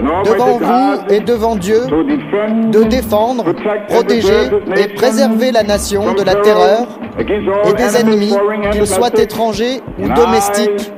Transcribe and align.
devant 0.00 0.58
vous 0.58 1.14
et 1.14 1.20
devant 1.20 1.56
Dieu, 1.56 1.80
de 1.86 2.82
défendre, 2.84 3.52
protéger 3.88 4.48
et 4.76 4.88
préserver 4.94 5.52
la 5.52 5.62
nation 5.62 6.14
de 6.14 6.22
la 6.22 6.36
terreur 6.36 6.86
et 7.18 7.72
des 7.74 7.96
ennemis, 8.00 8.34
qu'ils 8.72 8.86
soient 8.86 9.10
étrangers 9.18 9.80
ou 9.98 10.08
domestiques, 10.08 10.92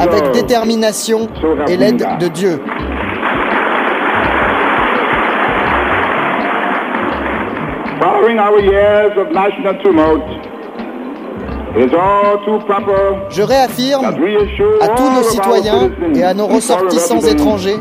avec 0.00 0.32
détermination 0.32 1.28
et 1.68 1.76
l'aide 1.76 2.06
de 2.20 2.28
Dieu. 2.28 2.60
Je 13.30 13.42
réaffirme 13.42 14.04
à 14.80 14.88
tous 14.88 15.10
nos 15.10 15.22
citoyens 15.22 15.90
et 16.14 16.22
à 16.24 16.34
nos 16.34 16.46
ressortissants 16.46 17.20
étrangers 17.20 17.78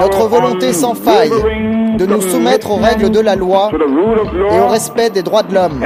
notre 0.00 0.28
volonté 0.28 0.72
sans 0.72 0.94
faille 0.94 1.30
de 1.96 2.06
nous 2.06 2.20
soumettre 2.20 2.70
aux 2.70 2.76
règles 2.76 3.10
de 3.10 3.20
la 3.20 3.36
loi 3.36 3.70
et 4.52 4.60
au 4.60 4.68
respect 4.68 5.10
des 5.10 5.22
droits 5.22 5.42
de 5.42 5.54
l'homme. 5.54 5.80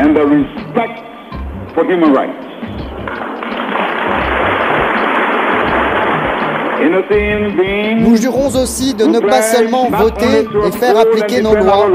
Nous 8.00 8.16
jurons 8.16 8.48
aussi 8.62 8.94
de 8.94 9.04
ne 9.04 9.20
pas 9.20 9.42
seulement 9.42 9.88
voter 9.90 10.46
et 10.66 10.70
faire 10.72 10.98
appliquer 10.98 11.42
nos 11.42 11.54
lois, 11.54 11.86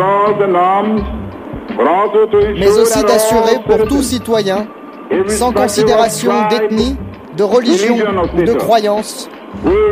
mais 2.58 2.70
aussi 2.70 3.04
d'assurer 3.04 3.58
pour 3.68 3.88
tout 3.88 4.04
citoyen, 4.04 4.68
sans 5.28 5.52
considération 5.52 6.32
d'ethnie, 6.50 6.96
de 7.36 7.44
religion 7.44 7.98
ou 8.38 8.42
de 8.44 8.54
croyance, 8.54 9.30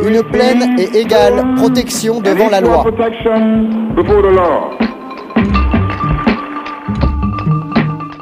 une 0.06 0.24
pleine 0.24 0.80
et 0.80 0.98
égale 0.98 1.56
protection 1.56 2.20
devant 2.22 2.50
la 2.50 2.62
loi. 2.62 2.86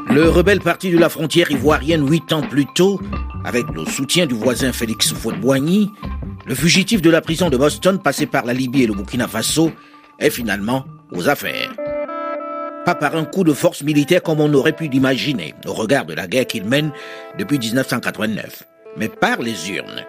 Le 0.10 0.30
rebelle 0.30 0.60
parti 0.60 0.92
de 0.92 0.98
la 0.98 1.10
frontière 1.10 1.52
ivoirienne 1.52 2.08
huit 2.10 2.34
ans 2.34 2.42
plus 2.42 2.66
tôt, 2.66 3.00
avec 3.46 3.66
le 3.74 3.86
soutien 3.86 4.26
du 4.26 4.36
voisin 4.36 4.72
Félix 4.72 5.12
Houphouët-Boigny, 5.12 5.92
le 6.46 6.56
fugitif 6.56 7.02
de 7.02 7.10
la 7.10 7.22
prison 7.22 7.50
de 7.50 7.58
Boston 7.58 8.00
passé 8.00 8.26
par 8.26 8.46
la 8.46 8.54
Libye 8.54 8.84
et 8.84 8.88
le 8.88 8.94
Burkina 8.94 9.28
Faso, 9.28 9.72
est 10.20 10.30
finalement 10.30 10.86
aux 11.12 11.30
affaires. 11.30 11.72
Pas 12.86 12.96
par 12.96 13.16
un 13.16 13.26
coup 13.26 13.44
de 13.44 13.54
force 13.54 13.84
militaire 13.84 14.22
comme 14.24 14.40
on 14.40 14.54
aurait 14.54 14.76
pu 14.76 14.88
l'imaginer 14.88 15.54
au 15.68 15.74
regard 15.74 16.06
de 16.06 16.14
la 16.14 16.28
guerre 16.28 16.48
qu'il 16.48 16.66
mène 16.66 16.92
depuis 17.38 17.60
1989, 17.60 18.64
mais 18.98 19.08
par 19.08 19.42
les 19.42 19.72
urnes. 19.72 20.06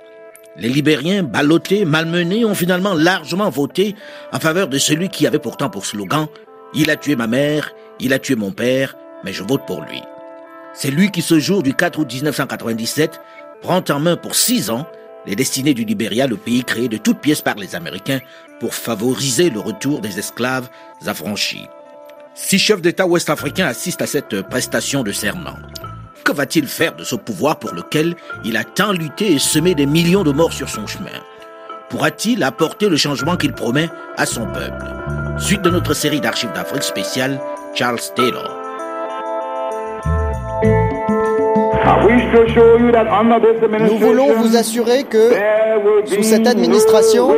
Les 0.57 0.69
Libériens, 0.69 1.23
ballottés, 1.23 1.85
malmenés, 1.85 2.45
ont 2.45 2.55
finalement 2.55 2.95
largement 2.95 3.49
voté 3.49 3.97
en 4.33 4.39
faveur 4.39 4.69
de 4.69 4.79
celui 4.79 5.09
qui 5.09 5.27
avait 5.27 5.39
pourtant 5.39 5.71
pour 5.71 5.87
slogan⁇ 5.87 6.25
Il 6.75 6.91
a 6.91 6.97
tué 6.97 7.17
ma 7.17 7.27
mère, 7.27 7.73
il 8.01 8.13
a 8.13 8.19
tué 8.19 8.35
mon 8.35 8.51
père, 8.51 8.97
mais 9.25 9.33
je 9.33 9.43
vote 9.43 9.67
pour 9.67 9.81
lui⁇ 9.81 9.99
C'est 10.75 10.91
lui 10.91 11.11
qui, 11.11 11.23
ce 11.23 11.39
jour 11.39 11.63
du 11.63 11.75
4 11.75 11.99
août 11.99 12.13
1997, 12.13 13.21
prend 13.63 13.83
en 13.89 13.99
main 13.99 14.17
pour 14.17 14.35
six 14.35 14.69
ans 14.69 14.87
les 15.25 15.37
destinées 15.37 15.75
du 15.75 15.85
Libéria, 15.85 16.27
le 16.27 16.37
pays 16.37 16.65
créé 16.65 16.89
de 16.89 16.97
toutes 16.97 17.21
pièces 17.21 17.43
par 17.43 17.55
les 17.55 17.75
Américains 17.75 18.21
pour 18.61 18.75
favoriser 18.75 19.51
le 19.51 19.61
retour 19.61 20.01
des 20.01 20.19
esclaves 20.19 20.69
affranchis. 21.07 21.69
Six 22.35 22.59
chefs 22.59 22.83
d'État 22.83 23.07
ouest-africains 23.07 23.67
assistent 23.67 24.03
à 24.03 24.07
cette 24.07 24.43
prestation 24.43 25.03
de 25.03 25.13
serment. 25.13 25.57
Que 26.25 26.33
va-t-il 26.33 26.67
faire 26.69 26.95
de 26.95 27.03
ce 27.03 27.17
pouvoir 27.17 27.57
pour 27.57 27.73
lequel 27.73 28.15
il 28.45 28.57
a 28.57 28.63
tant 28.63 28.93
lutté 28.93 29.33
et 29.33 29.39
semé 29.39 29.75
des 29.75 29.87
millions 29.87 30.23
de 30.23 30.31
morts 30.31 30.53
sur 30.53 30.69
son 30.69 30.87
chemin? 30.87 31.11
Pourra-t-il 31.91 32.43
apporter 32.45 32.89
le 32.89 32.97
changement 32.97 33.37
qu'il 33.37 33.53
promet 33.53 33.91
à 34.17 34.25
son 34.25 34.47
peuple? 34.47 34.87
Suite 35.39 35.63
de 35.63 35.71
notre 35.71 35.95
série 35.95 36.21
d'archives 36.21 36.53
d'Afrique 36.53 36.85
spéciale, 36.85 37.41
Charles 37.75 37.99
Taylor. 38.15 38.57
Nous 43.81 43.99
voulons 43.99 44.33
vous 44.35 44.57
assurer 44.57 45.03
que, 45.05 45.33
sous 46.07 46.23
cette 46.23 46.47
administration, 46.47 47.35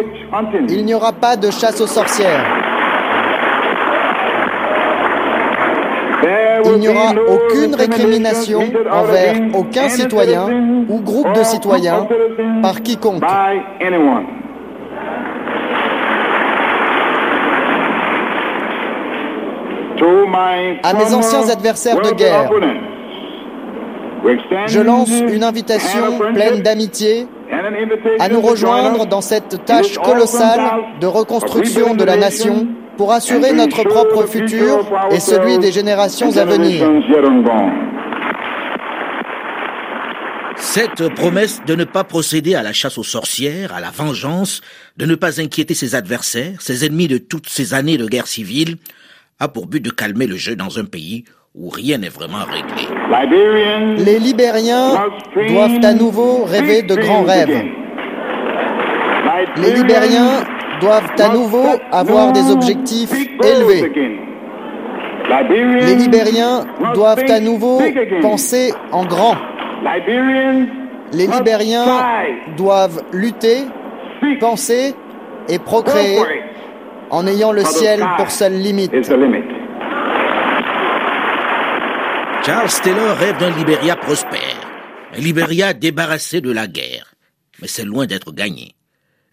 il 0.69 0.85
n'y 0.85 0.95
aura 0.95 1.13
pas 1.13 1.37
de 1.37 1.51
chasse 1.51 1.81
aux 1.81 1.87
sorcières. 1.87 2.74
Il 6.75 6.81
n'y 6.81 6.89
aura 6.89 7.13
aucune 7.29 7.75
récrimination 7.75 8.61
envers 8.91 9.35
aucun 9.55 9.89
citoyen 9.89 10.49
ou 10.89 11.01
groupe 11.01 11.33
de 11.33 11.43
citoyens 11.45 12.09
par 12.63 12.83
quiconque. 12.83 13.23
À 20.83 20.95
mes 20.95 21.15
anciens 21.15 21.49
adversaires 21.49 22.01
de 22.01 22.11
guerre, 22.11 22.51
je 24.67 24.81
lance 24.81 25.11
une 25.11 25.45
invitation 25.45 26.19
pleine 26.35 26.61
d'amitié 26.63 27.29
à 28.19 28.29
nous 28.29 28.41
rejoindre 28.41 29.07
dans 29.07 29.21
cette 29.21 29.65
tâche 29.65 29.99
colossale 29.99 30.61
de 31.01 31.07
reconstruction 31.07 31.95
de 31.95 32.05
la 32.05 32.17
nation 32.17 32.67
pour 32.97 33.13
assurer 33.13 33.53
notre 33.53 33.83
propre 33.85 34.27
futur 34.27 34.87
et 35.11 35.21
celui 35.21 35.59
des 35.59 35.73
générations 35.73 36.37
à 36.37 36.45
venir. 36.45 36.89
Cette 40.57 41.15
promesse 41.15 41.61
de 41.67 41.75
ne 41.75 41.85
pas 41.85 42.05
procéder 42.05 42.55
à 42.55 42.63
la 42.63 42.73
chasse 42.73 42.97
aux 42.99 43.05
sorcières, 43.05 43.75
à 43.75 43.81
la 43.81 43.91
vengeance, 43.91 44.61
de 44.97 45.07
ne 45.07 45.15
pas 45.15 45.41
inquiéter 45.41 45.75
ses 45.75 45.95
adversaires, 45.95 46.61
ses 46.61 46.87
ennemis 46.87 47.09
de 47.09 47.19
toutes 47.19 47.49
ces 47.49 47.75
années 47.75 47.97
de 47.97 48.07
guerre 48.07 48.27
civile, 48.27 48.77
a 49.41 49.49
pour 49.49 49.67
but 49.67 49.81
de 49.81 49.91
calmer 49.91 50.27
le 50.27 50.37
jeu 50.37 50.55
dans 50.55 50.79
un 50.79 50.85
pays 50.85 51.25
où 51.55 51.69
rien 51.69 51.99
n'est 51.99 52.09
vraiment 52.09 52.45
réglé. 52.45 52.89
Les 54.05 54.19
Libériens 54.19 54.95
doivent 55.49 55.85
à 55.85 55.95
nouveau 55.95 56.45
rêver 56.45 56.83
de 56.83 56.95
grands 56.95 57.23
rêves. 57.23 57.65
Les 59.57 59.73
Libériens 59.73 60.45
doivent 60.85 61.13
à 61.19 61.29
nouveau 61.35 61.67
avoir 61.91 62.33
des 62.33 62.51
objectifs 62.51 63.13
élevés. 63.43 63.93
Les 65.87 65.95
Libériens 65.95 66.67
doivent 66.95 67.25
à 67.31 67.41
nouveau 67.41 67.81
penser 68.21 68.73
en 68.93 69.05
grand. 69.05 69.37
Les 71.13 71.27
Libériens 71.27 71.87
doivent 72.57 73.03
lutter, 73.13 73.59
penser 74.41 74.95
et 75.49 75.59
procréer 75.59 76.21
en 77.11 77.27
ayant 77.27 77.53
le 77.53 77.65
ciel 77.65 78.05
pour 78.17 78.31
seule 78.31 78.55
limite. 78.55 78.93
Charles 82.45 82.69
Taylor 82.83 83.17
rêve 83.17 83.39
d'un 83.39 83.51
Libéria 83.51 83.97
prospère, 83.97 84.61
un 85.17 85.21
Libéria 85.21 85.73
débarrassé 85.73 86.43
de 86.43 86.53
la 86.53 86.67
guerre. 86.67 87.15
Mais 87.63 87.69
c'est 87.69 87.85
loin 87.85 88.05
d'être 88.05 88.33
gagné. 88.33 88.75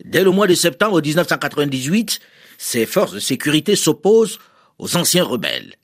Dès 0.05 0.23
le 0.23 0.31
mois 0.31 0.47
de 0.47 0.55
septembre 0.55 1.01
1998, 1.01 2.19
ses 2.57 2.85
forces 2.85 3.13
de 3.13 3.19
sécurité 3.19 3.75
s'opposent 3.75 4.39
aux 4.79 4.97
anciens 4.97 5.23
rebelles. 5.23 5.75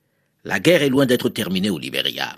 La 0.44 0.60
guerre 0.60 0.82
est 0.82 0.90
loin 0.90 1.06
d'être 1.06 1.30
terminée 1.30 1.70
au 1.70 1.78
Libéria. 1.78 2.38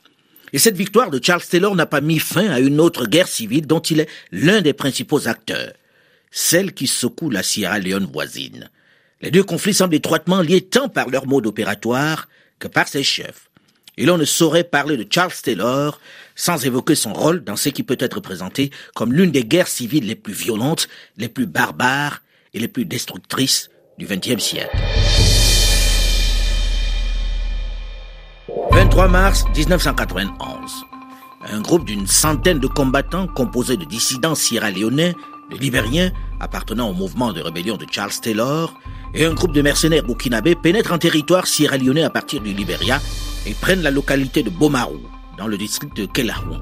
Et 0.51 0.57
cette 0.57 0.75
victoire 0.75 1.11
de 1.11 1.23
Charles 1.23 1.43
Taylor 1.43 1.75
n'a 1.75 1.85
pas 1.85 2.01
mis 2.01 2.19
fin 2.19 2.49
à 2.49 2.59
une 2.59 2.79
autre 2.79 3.05
guerre 3.05 3.27
civile 3.27 3.67
dont 3.67 3.79
il 3.79 4.01
est 4.01 4.09
l'un 4.31 4.61
des 4.61 4.73
principaux 4.73 5.27
acteurs, 5.27 5.73
celle 6.31 6.73
qui 6.73 6.87
secoue 6.87 7.29
la 7.29 7.43
Sierra 7.43 7.79
Leone 7.79 8.09
voisine. 8.11 8.69
Les 9.21 9.31
deux 9.31 9.43
conflits 9.43 9.73
semblent 9.73 9.95
étroitement 9.95 10.41
liés 10.41 10.61
tant 10.61 10.89
par 10.89 11.09
leur 11.09 11.27
mode 11.27 11.47
opératoire 11.47 12.27
que 12.57 12.67
par 12.67 12.87
ses 12.87 13.03
chefs. 13.03 13.49
Et 13.97 14.05
l'on 14.05 14.17
ne 14.17 14.25
saurait 14.25 14.63
parler 14.63 14.97
de 14.97 15.05
Charles 15.09 15.33
Taylor 15.43 15.99
sans 16.39 16.65
évoquer 16.65 16.95
son 16.95 17.13
rôle 17.13 17.43
dans 17.43 17.57
ce 17.57 17.67
qui 17.67 17.83
peut 17.83 17.97
être 17.99 18.21
présenté 18.21 18.71
comme 18.95 19.11
l'une 19.11 19.29
des 19.29 19.43
guerres 19.43 19.67
civiles 19.67 20.07
les 20.07 20.15
plus 20.15 20.33
violentes, 20.33 20.87
les 21.17 21.27
plus 21.27 21.45
barbares 21.45 22.21
et 22.53 22.59
les 22.59 22.69
plus 22.69 22.85
destructrices 22.85 23.69
du 23.97 24.05
XXe 24.05 24.41
siècle. 24.41 24.75
23 28.71 29.09
mars 29.09 29.43
1991. 29.53 30.85
Un 31.51 31.59
groupe 31.59 31.85
d'une 31.85 32.07
centaine 32.07 32.59
de 32.59 32.67
combattants 32.67 33.27
composé 33.27 33.75
de 33.75 33.83
dissidents 33.83 34.35
sierra-léonais, 34.35 35.15
de 35.51 35.57
libériens 35.57 36.13
appartenant 36.39 36.89
au 36.89 36.93
mouvement 36.93 37.33
de 37.33 37.41
rébellion 37.41 37.75
de 37.75 37.85
Charles 37.91 38.13
Taylor, 38.21 38.73
et 39.13 39.25
un 39.25 39.33
groupe 39.33 39.51
de 39.51 39.61
mercenaires 39.61 40.03
burkinabés 40.03 40.55
pénètrent 40.55 40.93
en 40.93 40.99
territoire 40.99 41.47
sierra-léonais 41.47 42.03
à 42.03 42.09
partir 42.09 42.39
du 42.39 42.53
Libéria 42.53 43.01
et 43.45 43.53
prennent 43.53 43.81
la 43.81 43.91
localité 43.91 44.41
de 44.41 44.49
Bomarou, 44.49 45.01
dans 45.39 45.47
le 45.47 45.57
district 45.57 45.95
de 45.95 46.05
Kelarouan. 46.05 46.59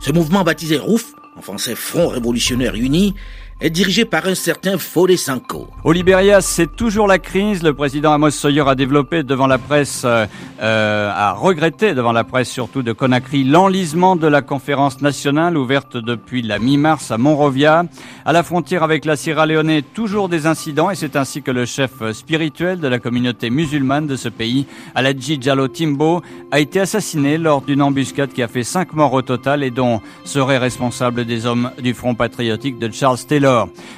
Ce 0.00 0.12
mouvement 0.12 0.44
baptisé 0.44 0.76
ROUF, 0.76 1.14
en 1.34 1.40
français 1.40 1.74
Front 1.74 2.08
Révolutionnaire 2.08 2.74
Uni, 2.74 3.14
est 3.58 3.70
dirigé 3.70 4.04
par 4.04 4.26
un 4.26 4.34
certain 4.34 4.76
Fode 4.76 5.16
Sanko. 5.16 5.68
Au 5.82 5.92
Libéria, 5.92 6.42
c'est 6.42 6.76
toujours 6.76 7.06
la 7.06 7.18
crise. 7.18 7.62
Le 7.62 7.72
président 7.72 8.12
Amos 8.12 8.30
Sawyer 8.30 8.64
a 8.66 8.74
développé 8.74 9.22
devant 9.22 9.46
la 9.46 9.56
presse, 9.56 10.02
euh, 10.04 10.26
euh, 10.60 11.10
a 11.10 11.32
regretté 11.32 11.94
devant 11.94 12.12
la 12.12 12.22
presse 12.22 12.50
surtout 12.50 12.82
de 12.82 12.92
Conakry 12.92 13.44
l'enlisement 13.44 14.14
de 14.14 14.26
la 14.26 14.42
conférence 14.42 15.00
nationale 15.00 15.56
ouverte 15.56 15.96
depuis 15.96 16.42
la 16.42 16.58
mi-mars 16.58 17.10
à 17.10 17.16
Monrovia. 17.16 17.84
À 18.26 18.32
la 18.34 18.42
frontière 18.42 18.82
avec 18.82 19.06
la 19.06 19.16
Sierra 19.16 19.46
Leone, 19.46 19.80
toujours 19.94 20.28
des 20.28 20.46
incidents 20.46 20.90
et 20.90 20.94
c'est 20.94 21.16
ainsi 21.16 21.40
que 21.40 21.50
le 21.50 21.64
chef 21.64 22.12
spirituel 22.12 22.78
de 22.78 22.88
la 22.88 22.98
communauté 22.98 23.48
musulmane 23.48 24.06
de 24.06 24.16
ce 24.16 24.28
pays, 24.28 24.66
Aladji 24.94 25.40
Jallo 25.40 25.68
Timbo, 25.68 26.20
a 26.50 26.60
été 26.60 26.80
assassiné 26.80 27.38
lors 27.38 27.62
d'une 27.62 27.80
embuscade 27.80 28.34
qui 28.34 28.42
a 28.42 28.48
fait 28.48 28.64
cinq 28.64 28.92
morts 28.92 29.14
au 29.14 29.22
total 29.22 29.62
et 29.62 29.70
dont 29.70 30.02
seraient 30.24 30.58
responsables 30.58 31.24
des 31.24 31.46
hommes 31.46 31.70
du 31.82 31.94
Front 31.94 32.14
patriotique 32.14 32.78
de 32.78 32.92
Charles 32.92 33.18
Taylor 33.26 33.45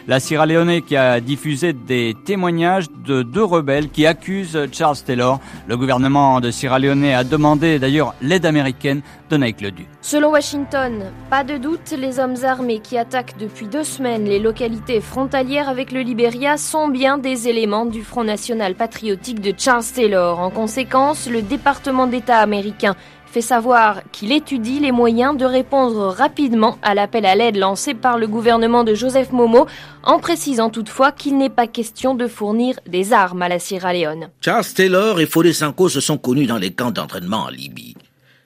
la 0.06 0.20
Sierra 0.20 0.46
Leone 0.46 0.82
qui 0.82 0.96
a 0.96 1.20
diffusé 1.20 1.72
des 1.72 2.16
témoignages 2.24 2.86
de 3.06 3.22
deux 3.22 3.44
rebelles 3.44 3.88
qui 3.90 4.06
accusent 4.06 4.58
Charles 4.72 4.98
Taylor. 5.04 5.40
Le 5.66 5.76
gouvernement 5.76 6.40
de 6.40 6.50
Sierra 6.50 6.78
Leone 6.78 7.04
a 7.04 7.24
demandé 7.24 7.78
d'ailleurs 7.78 8.14
l'aide 8.22 8.46
américaine 8.46 9.02
de 9.30 9.36
Nike 9.36 9.60
Ledu. 9.60 9.86
Selon 10.00 10.30
Washington, 10.30 11.04
pas 11.28 11.44
de 11.44 11.58
doute, 11.58 11.94
les 11.96 12.18
hommes 12.18 12.36
armés 12.42 12.80
qui 12.80 12.96
attaquent 12.96 13.36
depuis 13.38 13.66
deux 13.66 13.84
semaines 13.84 14.24
les 14.24 14.38
localités 14.38 15.00
frontalières 15.00 15.68
avec 15.68 15.92
le 15.92 16.00
Libéria 16.00 16.56
sont 16.56 16.88
bien 16.88 17.18
des 17.18 17.48
éléments 17.48 17.84
du 17.84 18.02
Front 18.02 18.24
national 18.24 18.74
patriotique 18.74 19.40
de 19.40 19.52
Charles 19.56 19.84
Taylor. 19.84 20.40
En 20.40 20.50
conséquence, 20.50 21.28
le 21.28 21.42
département 21.42 22.06
d'État 22.06 22.38
américain 22.38 22.96
fait 23.30 23.42
savoir 23.42 24.02
qu'il 24.10 24.32
étudie 24.32 24.80
les 24.80 24.92
moyens 24.92 25.36
de 25.36 25.44
répondre 25.44 26.08
rapidement 26.08 26.78
à 26.82 26.94
l'appel 26.94 27.26
à 27.26 27.34
l'aide 27.34 27.56
lancé 27.56 27.94
par 27.94 28.18
le 28.18 28.26
gouvernement 28.26 28.84
de 28.84 28.94
Joseph 28.94 29.32
Momo, 29.32 29.66
en 30.02 30.18
précisant 30.18 30.70
toutefois 30.70 31.12
qu'il 31.12 31.36
n'est 31.36 31.50
pas 31.50 31.66
question 31.66 32.14
de 32.14 32.26
fournir 32.26 32.80
des 32.86 33.12
armes 33.12 33.42
à 33.42 33.48
la 33.48 33.58
Sierra 33.58 33.92
Leone. 33.92 34.28
Charles 34.40 34.66
Taylor 34.66 35.20
et 35.20 35.26
Fode 35.26 35.52
Sanko 35.52 35.88
se 35.88 36.00
sont 36.00 36.18
connus 36.18 36.46
dans 36.46 36.58
les 36.58 36.72
camps 36.72 36.90
d'entraînement 36.90 37.44
en 37.44 37.48
Libye. 37.48 37.96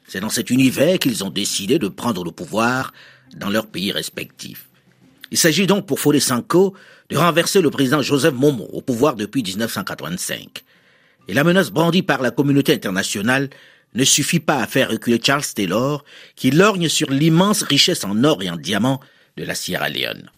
C'est 0.07 0.21
dans 0.21 0.29
cet 0.29 0.51
univers 0.51 0.99
qu'ils 0.99 1.25
ont 1.25 1.31
décidé 1.31 1.79
de 1.79 1.89
prendre 1.89 2.25
le 2.25 2.33
pouvoir 2.33 2.93
dans 3.37 3.51
leurs 3.51 3.69
pays 3.69 3.93
respectifs. 3.93 4.69
Il 5.31 5.39
s'agit 5.39 5.67
donc 5.67 5.87
pour 5.87 6.01
Fode 6.01 6.19
Sanko 6.19 6.75
de 7.09 7.17
renverser 7.17 7.63
le 7.63 7.71
président 7.71 8.03
Joseph 8.03 8.35
Momo 8.35 8.69
au 8.73 8.83
pouvoir 8.83 9.17
depuis 9.17 9.43
1985. 9.43 10.65
Et 11.29 11.35
la 11.35 11.45
menace 11.45 11.71
brandie 11.71 12.03
par 12.03 12.21
la 12.21 12.31
communauté 12.31 12.75
internationale 12.75 13.49
ne 13.95 14.05
suffit 14.05 14.41
pas 14.41 14.63
à 14.63 14.67
faire 14.67 14.91
reculer 14.91 15.21
Charles 15.23 15.45
Taylor, 15.55 16.05
qui 16.37 16.51
lorgne 16.51 16.89
sur 16.89 17.11
l'immense 17.11 17.63
richesse 17.63 18.05
en 18.05 18.25
or 18.25 18.43
et 18.43 18.51
en 18.51 18.57
diamants 18.57 19.01
de 19.37 19.45
la 19.45 19.55
Sierra 19.55 19.89
Leone. 19.89 20.31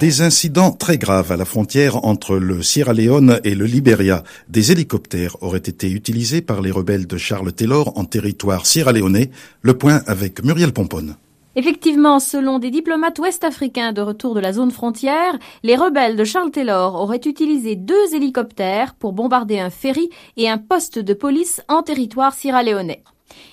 Des 0.00 0.20
incidents 0.20 0.72
très 0.72 0.98
graves 0.98 1.32
à 1.32 1.38
la 1.38 1.46
frontière 1.46 2.04
entre 2.04 2.36
le 2.36 2.62
Sierra 2.62 2.92
Leone 2.92 3.40
et 3.44 3.54
le 3.54 3.64
Liberia. 3.64 4.24
Des 4.50 4.70
hélicoptères 4.70 5.42
auraient 5.42 5.58
été 5.58 5.90
utilisés 5.90 6.42
par 6.42 6.60
les 6.60 6.70
rebelles 6.70 7.06
de 7.06 7.16
Charles 7.16 7.52
Taylor 7.52 7.96
en 7.96 8.04
territoire 8.04 8.66
sierra-léonais. 8.66 9.30
Le 9.62 9.78
point 9.78 10.02
avec 10.06 10.44
Muriel 10.44 10.72
Pomponne. 10.72 11.16
Effectivement, 11.58 12.20
selon 12.20 12.58
des 12.58 12.70
diplomates 12.70 13.18
ouest-africains 13.18 13.94
de 13.94 14.02
retour 14.02 14.34
de 14.34 14.40
la 14.40 14.52
zone 14.52 14.70
frontière, 14.70 15.38
les 15.62 15.74
rebelles 15.74 16.14
de 16.14 16.22
Charles 16.22 16.50
Taylor 16.50 16.94
auraient 16.94 17.16
utilisé 17.24 17.76
deux 17.76 18.14
hélicoptères 18.14 18.94
pour 18.94 19.14
bombarder 19.14 19.58
un 19.58 19.70
ferry 19.70 20.10
et 20.36 20.50
un 20.50 20.58
poste 20.58 20.98
de 20.98 21.14
police 21.14 21.62
en 21.68 21.82
territoire 21.82 22.34
sierra-léonais. 22.34 23.02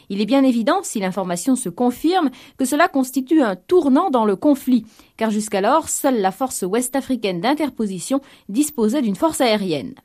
Il 0.10 0.20
est 0.20 0.26
bien 0.26 0.44
évident, 0.44 0.80
si 0.84 1.00
l'information 1.00 1.56
se 1.56 1.70
confirme, 1.70 2.30
que 2.58 2.66
cela 2.66 2.90
constitue 2.90 3.42
un 3.42 3.56
tournant 3.56 4.10
dans 4.10 4.26
le 4.26 4.36
conflit, 4.36 4.86
car 5.16 5.32
jusqu'alors, 5.32 5.88
seule 5.88 6.20
la 6.20 6.32
force 6.32 6.64
ouest-africaine 6.64 7.40
d'interposition 7.40 8.20
disposait 8.50 9.02
d'une 9.02 9.16
force 9.16 9.40
aérienne. 9.40 9.96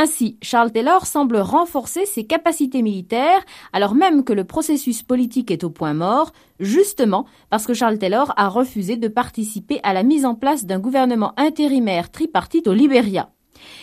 Ainsi, 0.00 0.36
Charles 0.42 0.70
Taylor 0.70 1.06
semble 1.06 1.38
renforcer 1.38 2.06
ses 2.06 2.22
capacités 2.24 2.82
militaires 2.82 3.44
alors 3.72 3.96
même 3.96 4.22
que 4.22 4.32
le 4.32 4.44
processus 4.44 5.02
politique 5.02 5.50
est 5.50 5.64
au 5.64 5.70
point 5.70 5.92
mort, 5.92 6.30
justement 6.60 7.26
parce 7.50 7.66
que 7.66 7.74
Charles 7.74 7.98
Taylor 7.98 8.32
a 8.36 8.48
refusé 8.48 8.96
de 8.96 9.08
participer 9.08 9.80
à 9.82 9.92
la 9.92 10.04
mise 10.04 10.24
en 10.24 10.36
place 10.36 10.66
d'un 10.66 10.78
gouvernement 10.78 11.32
intérimaire 11.36 12.12
tripartite 12.12 12.68
au 12.68 12.74
Libéria. 12.74 13.30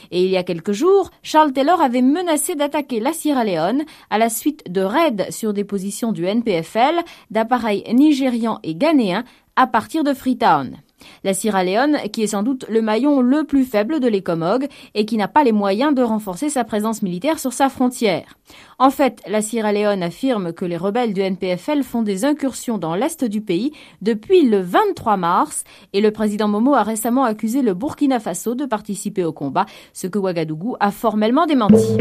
Et 0.10 0.24
il 0.24 0.30
y 0.30 0.38
a 0.38 0.44
quelques 0.44 0.72
jours, 0.72 1.12
Charles 1.22 1.52
Taylor 1.52 1.82
avait 1.82 2.02
menacé 2.02 2.56
d'attaquer 2.56 3.02
la 3.02 3.12
Sierra 3.12 3.44
Leone 3.44 3.84
à 4.10 4.18
la 4.18 4.30
suite 4.30 4.72
de 4.72 4.80
raids 4.80 5.32
sur 5.32 5.52
des 5.52 5.66
positions 5.66 6.14
du 6.14 6.24
NPFL, 6.24 6.96
d'appareils 7.30 7.84
nigérians 7.94 8.60
et 8.64 8.74
ghanéens 8.74 9.26
à 9.58 9.68
partir 9.68 10.06
de 10.06 10.14
Freetown. 10.14 10.78
La 11.24 11.34
Sierra 11.34 11.64
Leone, 11.64 11.98
qui 12.12 12.24
est 12.24 12.28
sans 12.28 12.44
doute 12.44 12.66
le 12.70 12.82
maillon 12.82 13.22
le 13.22 13.44
plus 13.44 13.66
faible 13.66 14.00
de 14.00 14.08
l'Ecomog 14.08 14.68
et 14.94 15.06
qui 15.06 15.18
n'a 15.18 15.28
pas 15.28 15.44
les 15.44 15.52
moyens 15.52 15.94
de 15.94 16.02
renforcer 16.02 16.50
sa 16.50 16.64
présence 16.64 17.02
militaire 17.02 17.40
sur 17.40 17.54
sa 17.54 17.70
frontière. 17.70 18.38
En 18.80 18.90
fait, 18.90 19.22
la 19.28 19.42
Sierra 19.42 19.72
Leone 19.72 20.04
affirme 20.04 20.54
que 20.54 20.66
les 20.66 20.78
rebelles 20.78 21.14
du 21.14 21.22
NPFL 21.22 21.84
font 21.84 22.02
des 22.02 22.26
incursions 22.26 22.78
dans 22.78 22.96
l'est 22.96 23.24
du 23.24 23.42
pays 23.42 23.72
depuis 24.02 24.44
le 24.44 24.60
23 24.62 25.18
mars 25.18 25.64
et 25.94 26.02
le 26.02 26.12
président 26.12 26.48
Momo 26.48 26.74
a 26.76 26.84
récemment 26.84 27.24
accusé 27.24 27.62
le 27.62 27.74
Burkina 27.74 28.20
Faso 28.20 28.56
de 28.56 28.66
participer 28.66 29.24
au 29.24 29.34
combat, 29.34 29.66
ce 29.94 30.08
que 30.08 30.20
Ouagadougou 30.20 30.76
a 30.80 30.92
formellement 30.92 31.46
démenti. 31.46 31.98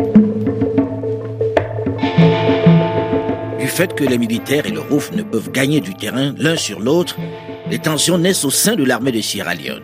Du 3.58 3.66
fait 3.70 3.94
que 3.94 4.04
les 4.04 4.18
militaires 4.18 4.66
et 4.66 4.70
le 4.70 4.80
ROUF 4.80 5.12
ne 5.12 5.22
peuvent 5.22 5.50
gagner 5.50 5.80
du 5.80 5.94
terrain 5.94 6.34
l'un 6.36 6.54
sur 6.56 6.80
l'autre, 6.80 7.16
les 7.74 7.80
tensions 7.80 8.18
naissent 8.18 8.44
au 8.44 8.50
sein 8.50 8.76
de 8.76 8.84
l'armée 8.84 9.10
de 9.10 9.20
Sierra 9.20 9.52
Leone. 9.52 9.82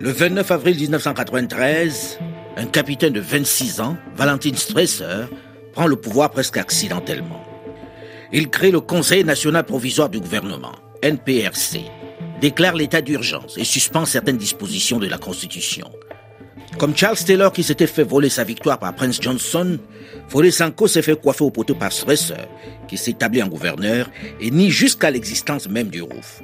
Le 0.00 0.10
29 0.10 0.50
avril 0.50 0.76
1993, 0.78 2.18
un 2.56 2.64
capitaine 2.64 3.12
de 3.12 3.20
26 3.20 3.82
ans, 3.82 3.98
Valentin 4.16 4.54
Stresser, 4.54 5.26
prend 5.74 5.86
le 5.86 5.96
pouvoir 5.96 6.30
presque 6.30 6.56
accidentellement. 6.56 7.44
Il 8.32 8.48
crée 8.48 8.70
le 8.70 8.80
Conseil 8.80 9.24
national 9.24 9.64
provisoire 9.64 10.08
du 10.08 10.20
gouvernement, 10.20 10.72
NPRC, 11.02 11.82
déclare 12.40 12.74
l'état 12.74 13.02
d'urgence 13.02 13.58
et 13.58 13.64
suspend 13.64 14.06
certaines 14.06 14.38
dispositions 14.38 14.98
de 14.98 15.06
la 15.06 15.18
Constitution. 15.18 15.90
Comme 16.78 16.96
Charles 16.96 17.18
Taylor 17.18 17.52
qui 17.52 17.62
s'était 17.62 17.86
fait 17.86 18.04
voler 18.04 18.30
sa 18.30 18.44
victoire 18.44 18.78
par 18.78 18.94
Prince 18.94 19.20
Johnson, 19.20 19.78
Fode 20.28 20.48
Sanko 20.48 20.86
s'est 20.86 21.02
fait 21.02 21.20
coiffer 21.20 21.44
au 21.44 21.50
poteau 21.50 21.74
par 21.74 21.92
Stresser, 21.92 22.48
qui 22.88 22.96
s'établit 22.96 23.42
en 23.42 23.48
gouverneur 23.48 24.08
et 24.40 24.50
nie 24.50 24.70
jusqu'à 24.70 25.10
l'existence 25.10 25.68
même 25.68 25.88
du 25.88 26.00
ROUF. 26.00 26.40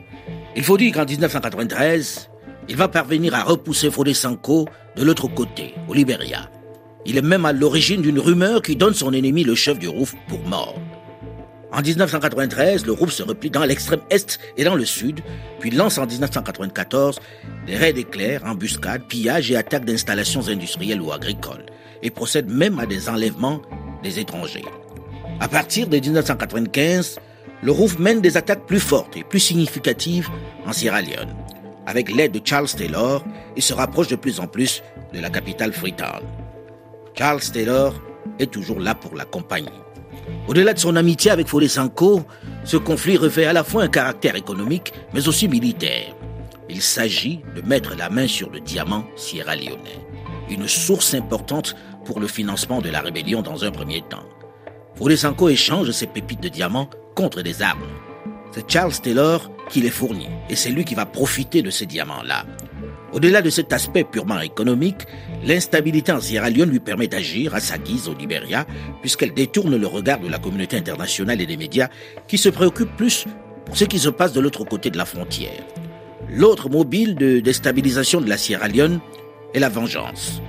Il 0.56 0.62
faut 0.62 0.76
dire 0.76 0.94
qu'en 0.94 1.04
1993, 1.04 2.30
il 2.68 2.76
va 2.76 2.87
parvenir 2.87 3.34
à 3.34 3.42
repousser 3.42 3.90
Fode 3.90 4.12
Sanko 4.12 4.68
de 4.96 5.02
l'autre 5.02 5.26
côté, 5.26 5.75
au 5.88 5.94
Libéria. 5.94 6.49
Il 7.04 7.18
est 7.18 7.23
même 7.23 7.44
à 7.44 7.52
l'origine 7.52 8.02
d'une 8.02 8.20
rumeur 8.20 8.62
qui 8.62 8.76
donne 8.76 8.94
son 8.94 9.12
ennemi 9.12 9.42
le 9.42 9.56
chef 9.56 9.78
du 9.80 9.88
ROUF 9.88 10.14
pour 10.28 10.40
mort. 10.46 10.78
En 11.73 11.82
1993, 11.82 12.87
le 12.87 12.92
ROUF 12.92 13.12
se 13.12 13.25
replie 13.25 13.50
dans 13.50 13.64
l'extrême 13.64 14.00
est 14.11 14.38
et 14.56 14.62
dans 14.62 14.76
le 14.76 14.84
sud, 14.84 15.23
puis 15.58 15.73
lance 15.73 15.99
en 15.99 16.06
1994 16.06 17.18
des 17.66 17.76
raids 17.76 17.92
d'éclairs, 17.92 18.44
embuscades, 18.46 19.02
pillages 19.08 19.50
et 19.50 19.56
attaques 19.56 19.84
d'installations 19.84 20.46
industrielles 20.46 21.02
ou 21.02 21.11
agricoles, 21.11 21.66
et 22.02 22.11
procède 22.11 22.49
même 22.49 22.78
à 22.78 22.87
des 22.87 23.08
enlèvements 23.08 23.61
des 24.04 24.20
étrangers. 24.20 24.64
À 25.40 25.49
partir 25.49 25.88
de 25.88 25.99
1995, 25.99 27.18
le 27.64 27.73
ROUF 27.73 27.99
mène 27.99 28.21
des 28.21 28.37
attaques 28.37 28.66
plus 28.66 28.78
fortes 28.78 29.16
et 29.16 29.25
plus 29.25 29.40
significatives 29.40 30.28
en 30.66 30.73
Sierra 30.75 31.00
Leone. 31.00 31.35
Avec 31.87 32.14
l'aide 32.14 32.33
de 32.33 32.40
Charles 32.44 32.68
Taylor, 32.68 33.25
il 33.56 33.62
se 33.62 33.73
rapproche 33.73 34.09
de 34.09 34.16
plus 34.16 34.38
en 34.38 34.47
plus 34.47 34.83
de 35.14 35.21
la 35.21 35.30
capitale 35.30 35.73
Freetown. 35.73 36.21
Charles 37.16 37.40
Taylor 37.40 37.94
est 38.38 38.52
toujours 38.52 38.80
là 38.80 38.94
pour 38.94 39.14
l'accompagner. 39.16 39.71
Au-delà 40.47 40.75
de 40.75 40.78
son 40.78 40.94
amitié 40.94 41.30
avec 41.30 41.49
Fode 41.49 41.66
Sanko, 41.66 42.23
ce 42.64 42.76
conflit 42.76 43.16
revêt 43.16 43.47
à 43.47 43.54
la 43.54 43.64
fois 43.64 43.83
un 43.83 43.88
caractère 43.88 44.37
économique, 44.37 44.92
mais 45.14 45.26
aussi 45.26 45.49
militaire. 45.49 46.14
Il 46.68 46.83
s'agit 46.83 47.40
de 47.56 47.62
mettre 47.62 47.97
la 47.97 48.11
main 48.11 48.26
sur 48.26 48.50
le 48.50 48.61
diamant 48.61 49.04
sierra-léonais, 49.16 50.04
une 50.50 50.68
source 50.68 51.14
importante 51.14 51.76
pour 52.04 52.21
le 52.21 52.26
financement 52.26 52.83
de 52.83 52.90
la 52.90 53.00
rébellion 53.00 53.40
dans 53.40 53.64
un 53.64 53.71
premier 53.71 54.02
temps. 54.02 54.28
Fode 54.97 55.16
Sanko 55.16 55.49
échange 55.49 55.90
ses 55.92 56.06
pépites 56.06 56.42
de 56.42 56.49
diamants 56.50 56.90
contre 57.14 57.42
des 57.42 57.62
armes. 57.62 57.87
C'est 58.52 58.71
Charles 58.71 58.92
Taylor 58.92 59.50
qui 59.68 59.80
les 59.80 59.90
fournit 59.90 60.28
et 60.49 60.56
c'est 60.56 60.71
lui 60.71 60.85
qui 60.85 60.94
va 60.94 61.06
profiter 61.06 61.62
de 61.62 61.71
ces 61.71 61.87
diamants-là. 61.87 62.44
Au-delà 63.12 63.42
de 63.42 63.50
cet 63.50 63.73
aspect 63.73 64.02
purement 64.02 64.40
économique, 64.40 65.06
l'instabilité 65.44 66.11
en 66.11 66.21
Sierra 66.21 66.50
Leone 66.50 66.71
lui 66.71 66.80
permet 66.80 67.06
d'agir 67.06 67.54
à 67.54 67.61
sa 67.61 67.78
guise 67.78 68.09
au 68.09 68.14
Liberia, 68.14 68.66
puisqu'elle 69.02 69.33
détourne 69.33 69.76
le 69.76 69.87
regard 69.87 70.18
de 70.18 70.28
la 70.28 70.38
communauté 70.38 70.76
internationale 70.76 71.40
et 71.40 71.47
des 71.47 71.56
médias 71.56 71.88
qui 72.26 72.38
se 72.38 72.49
préoccupent 72.49 72.97
plus 72.97 73.26
pour 73.66 73.76
ce 73.76 73.85
qui 73.85 74.00
se 74.00 74.09
passe 74.09 74.33
de 74.33 74.40
l'autre 74.40 74.64
côté 74.64 74.90
de 74.90 74.99
la 74.99 75.04
frontière. 75.04 75.62
L'autre 76.28 76.68
mobile 76.68 77.14
de 77.14 77.38
déstabilisation 77.38 78.21
de 78.21 78.28
la 78.28 78.37
Sierra 78.37 78.66
Leone 78.66 79.00
est 79.54 79.61
la 79.61 79.68
vengeance. 79.68 80.42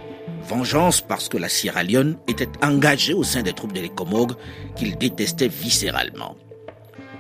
Vengeance 0.48 1.02
parce 1.02 1.30
que 1.30 1.38
la 1.38 1.50
Sierra 1.50 1.84
Leone 1.84 2.18
était 2.28 2.50
engagée 2.64 3.14
au 3.14 3.24
sein 3.24 3.44
des 3.44 3.54
troupes 3.54 3.74
de 3.74 3.82
l'Ecomog 3.82 4.34
qu'il 4.76 4.98
détestait 4.98 5.48
viscéralement. 5.48 6.36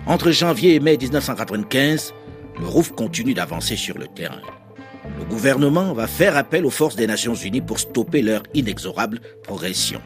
Entre 0.08 0.30
janvier 0.32 0.76
et 0.76 0.80
mai 0.80 0.98
1995, 0.98 2.14
le 2.60 2.68
ROUF 2.68 2.92
continue 2.92 3.34
d'avancer 3.34 3.76
sur 3.76 3.98
le 3.98 4.06
terrain. 4.06 4.42
Le 5.18 5.26
gouvernement 5.26 5.94
va 5.94 6.06
faire 6.06 6.38
appel 6.38 6.64
aux 6.64 6.70
forces 6.70 6.96
des 6.96 7.08
Nations 7.08 7.34
Unies 7.34 7.62
pour 7.62 7.80
stopper 7.80 8.22
leur 8.22 8.44
inexorable 8.54 9.20
progression. 9.42 10.00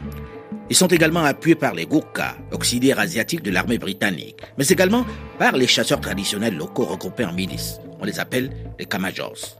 Ils 0.70 0.76
sont 0.76 0.86
également 0.86 1.24
appuyés 1.24 1.54
par 1.54 1.74
les 1.74 1.84
Gurkhas, 1.84 2.36
auxiliaires 2.50 2.98
asiatiques 2.98 3.42
de 3.42 3.50
l'armée 3.50 3.76
britannique, 3.76 4.40
mais 4.56 4.66
également 4.68 5.04
par 5.38 5.56
les 5.56 5.66
chasseurs 5.66 6.00
traditionnels 6.00 6.56
locaux 6.56 6.86
regroupés 6.86 7.26
en 7.26 7.32
milices. 7.34 7.78
On 8.00 8.06
les 8.06 8.20
appelle 8.20 8.50
les 8.78 8.86
Kamajors. 8.86 9.58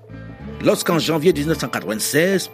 Lorsqu'en 0.64 0.98
janvier 0.98 1.34
1996, 1.34 2.50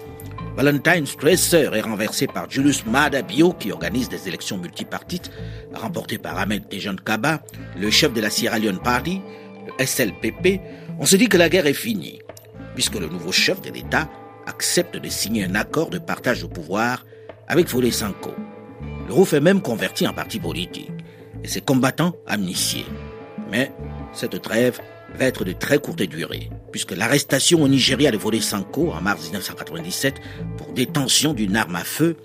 Valentine 0.57 1.05
Stresser 1.05 1.69
est 1.75 1.83
renversé 1.83 2.27
par 2.27 2.49
Julius 2.49 2.87
Maada 2.87 3.21
Bio, 3.21 3.53
qui 3.53 3.73
organise 3.73 4.09
des 4.09 4.27
élections 4.27 4.57
multipartites, 4.57 5.31
remportées 5.75 6.17
par 6.17 6.39
Ahmed 6.39 6.67
Tejan 6.67 6.97
Kaba, 6.97 7.43
le 7.79 7.91
chef 7.91 8.15
de 8.15 8.23
la 8.23 8.31
Sierra 8.31 8.59
Leone 8.59 8.81
Party, 8.81 9.21
le 9.67 9.85
SLPP, 9.85 10.63
on 10.99 11.05
se 11.05 11.17
dit 11.17 11.29
que 11.29 11.37
la 11.37 11.51
guerre 11.51 11.67
est 11.67 11.75
finie, 11.75 12.21
puisque 12.75 12.99
le 12.99 13.07
nouveau 13.07 13.33
chef 13.33 13.61
de 13.61 13.71
l'État 13.71 14.09
accepte 14.47 14.97
de 14.97 15.09
signer 15.11 15.45
un 15.45 15.57
accord 15.57 15.91
de 15.91 15.99
partage 15.99 16.43
au 16.43 16.49
pouvoir 16.49 17.05
avec 17.49 17.69
Volé 17.69 17.91
Sanko. 17.91 18.33
Le 19.09 19.13
ROUF 19.13 19.35
est 19.35 19.41
même 19.41 19.61
converti 19.61 20.09
en 20.09 20.15
parti 20.15 20.41
politique 20.41 20.91
et 21.45 21.49
ses 21.49 21.61
combattants 21.61 22.17
amnistiés. 22.27 22.87
Mais 23.51 23.71
cette 24.15 24.41
trêve 24.41 24.81
va 25.15 25.25
être 25.25 25.45
de 25.45 25.53
très 25.53 25.79
courte 25.79 26.03
durée, 26.03 26.51
puisque 26.73 26.93
l'arrestation 26.93 27.63
au 27.63 27.69
Nigeria 27.69 28.11
de 28.11 28.17
Volé 28.17 28.41
Sanko 28.41 28.93
en 28.93 29.01
mars 29.01 29.23
1997 29.25 30.17
pour 30.57 30.73
détention 30.73 31.33
d'une 31.33 31.57
arme 31.57 31.77
à 31.77 31.85
feu 31.85 32.17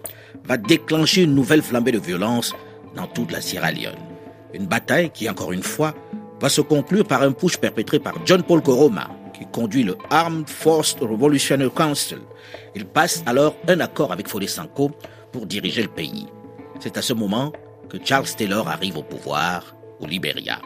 va 0.45 0.57
déclencher 0.57 1.23
une 1.23 1.35
nouvelle 1.35 1.61
flambée 1.61 1.91
de 1.91 1.99
violence 1.99 2.53
dans 2.95 3.07
toute 3.07 3.31
la 3.31 3.41
Sierra 3.41 3.71
Leone. 3.71 3.95
Une 4.53 4.65
bataille 4.65 5.11
qui, 5.11 5.29
encore 5.29 5.51
une 5.51 5.63
fois, 5.63 5.93
va 6.39 6.49
se 6.49 6.61
conclure 6.61 7.05
par 7.05 7.21
un 7.21 7.31
push 7.31 7.57
perpétré 7.57 7.99
par 7.99 8.15
John 8.25 8.43
Paul 8.43 8.61
Koroma, 8.61 9.09
qui 9.33 9.45
conduit 9.51 9.83
le 9.83 9.95
Armed 10.09 10.49
Forces 10.49 10.97
Revolutionary 10.99 11.71
Council. 11.71 12.19
Il 12.75 12.85
passe 12.85 13.23
alors 13.25 13.55
un 13.67 13.79
accord 13.79 14.11
avec 14.11 14.27
Follé 14.27 14.47
Sanko 14.47 14.91
pour 15.31 15.45
diriger 15.45 15.83
le 15.83 15.87
pays. 15.87 16.27
C'est 16.79 16.97
à 16.97 17.01
ce 17.01 17.13
moment 17.13 17.53
que 17.89 17.97
Charles 18.03 18.27
Taylor 18.35 18.67
arrive 18.67 18.97
au 18.97 19.03
pouvoir 19.03 19.75
au 19.99 20.07
Libéria. 20.07 20.59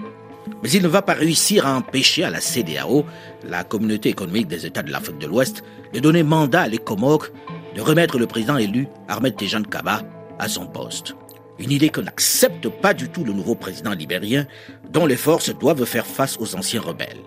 Mais 0.61 0.69
il 0.71 0.81
ne 0.81 0.87
va 0.87 1.01
pas 1.01 1.13
réussir 1.13 1.65
à 1.65 1.75
empêcher 1.75 2.23
à 2.23 2.29
la 2.29 2.41
CDAO, 2.41 3.05
la 3.47 3.63
communauté 3.63 4.09
économique 4.09 4.47
des 4.47 4.65
États 4.65 4.83
de 4.83 4.91
l'Afrique 4.91 5.17
de 5.17 5.27
l'Ouest, 5.27 5.63
de 5.93 5.99
donner 5.99 6.23
mandat 6.23 6.61
à 6.61 6.67
l'ECOMOG 6.67 7.31
de 7.75 7.81
remettre 7.81 8.17
le 8.17 8.25
président 8.25 8.57
élu, 8.57 8.87
Ahmed 9.07 9.35
Tejan 9.35 9.63
Kaba, 9.63 10.01
à 10.39 10.47
son 10.47 10.65
poste. 10.65 11.13
Une 11.59 11.71
idée 11.71 11.89
que 11.89 12.01
n'accepte 12.01 12.69
pas 12.69 12.93
du 12.93 13.09
tout 13.09 13.23
le 13.23 13.33
nouveau 13.33 13.55
président 13.55 13.91
libérien, 13.91 14.47
dont 14.91 15.05
les 15.05 15.15
forces 15.17 15.49
doivent 15.49 15.85
faire 15.85 16.05
face 16.05 16.37
aux 16.39 16.55
anciens 16.55 16.81
rebelles. 16.81 17.19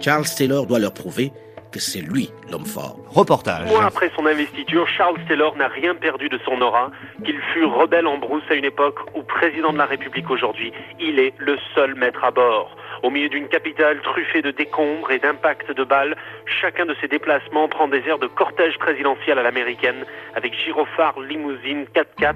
Charles 0.00 0.26
Taylor 0.26 0.66
doit 0.66 0.78
leur 0.78 0.92
prouver 0.92 1.32
que 1.74 1.80
c'est 1.80 2.00
lui 2.00 2.30
l'homme 2.52 2.64
fort. 2.64 2.96
Reportage. 3.08 3.68
Mois 3.68 3.84
après 3.84 4.08
son 4.14 4.26
investiture, 4.26 4.86
Charles 4.86 5.18
Taylor 5.26 5.56
n'a 5.56 5.66
rien 5.66 5.96
perdu 5.96 6.28
de 6.28 6.38
son 6.44 6.60
aura, 6.60 6.92
qu'il 7.24 7.40
fut 7.52 7.64
rebelle 7.64 8.06
en 8.06 8.18
brousse 8.18 8.44
à 8.48 8.54
une 8.54 8.64
époque 8.64 9.00
ou 9.16 9.24
président 9.24 9.72
de 9.72 9.78
la 9.78 9.86
République 9.86 10.30
aujourd'hui. 10.30 10.72
Il 11.00 11.18
est 11.18 11.34
le 11.38 11.58
seul 11.74 11.96
maître 11.96 12.22
à 12.22 12.30
bord. 12.30 12.76
Au 13.02 13.10
milieu 13.10 13.28
d'une 13.28 13.48
capitale 13.48 14.00
truffée 14.02 14.40
de 14.40 14.52
décombres 14.52 15.10
et 15.10 15.18
d'impacts 15.18 15.72
de 15.72 15.82
balles, 15.82 16.16
chacun 16.60 16.86
de 16.86 16.94
ses 17.00 17.08
déplacements 17.08 17.68
prend 17.68 17.88
des 17.88 18.02
airs 18.06 18.20
de 18.20 18.28
cortège 18.28 18.78
présidentiel 18.78 19.36
à 19.40 19.42
l'américaine, 19.42 20.06
avec 20.36 20.54
gyrophares, 20.54 21.18
limousines, 21.18 21.86
4x4, 21.92 22.34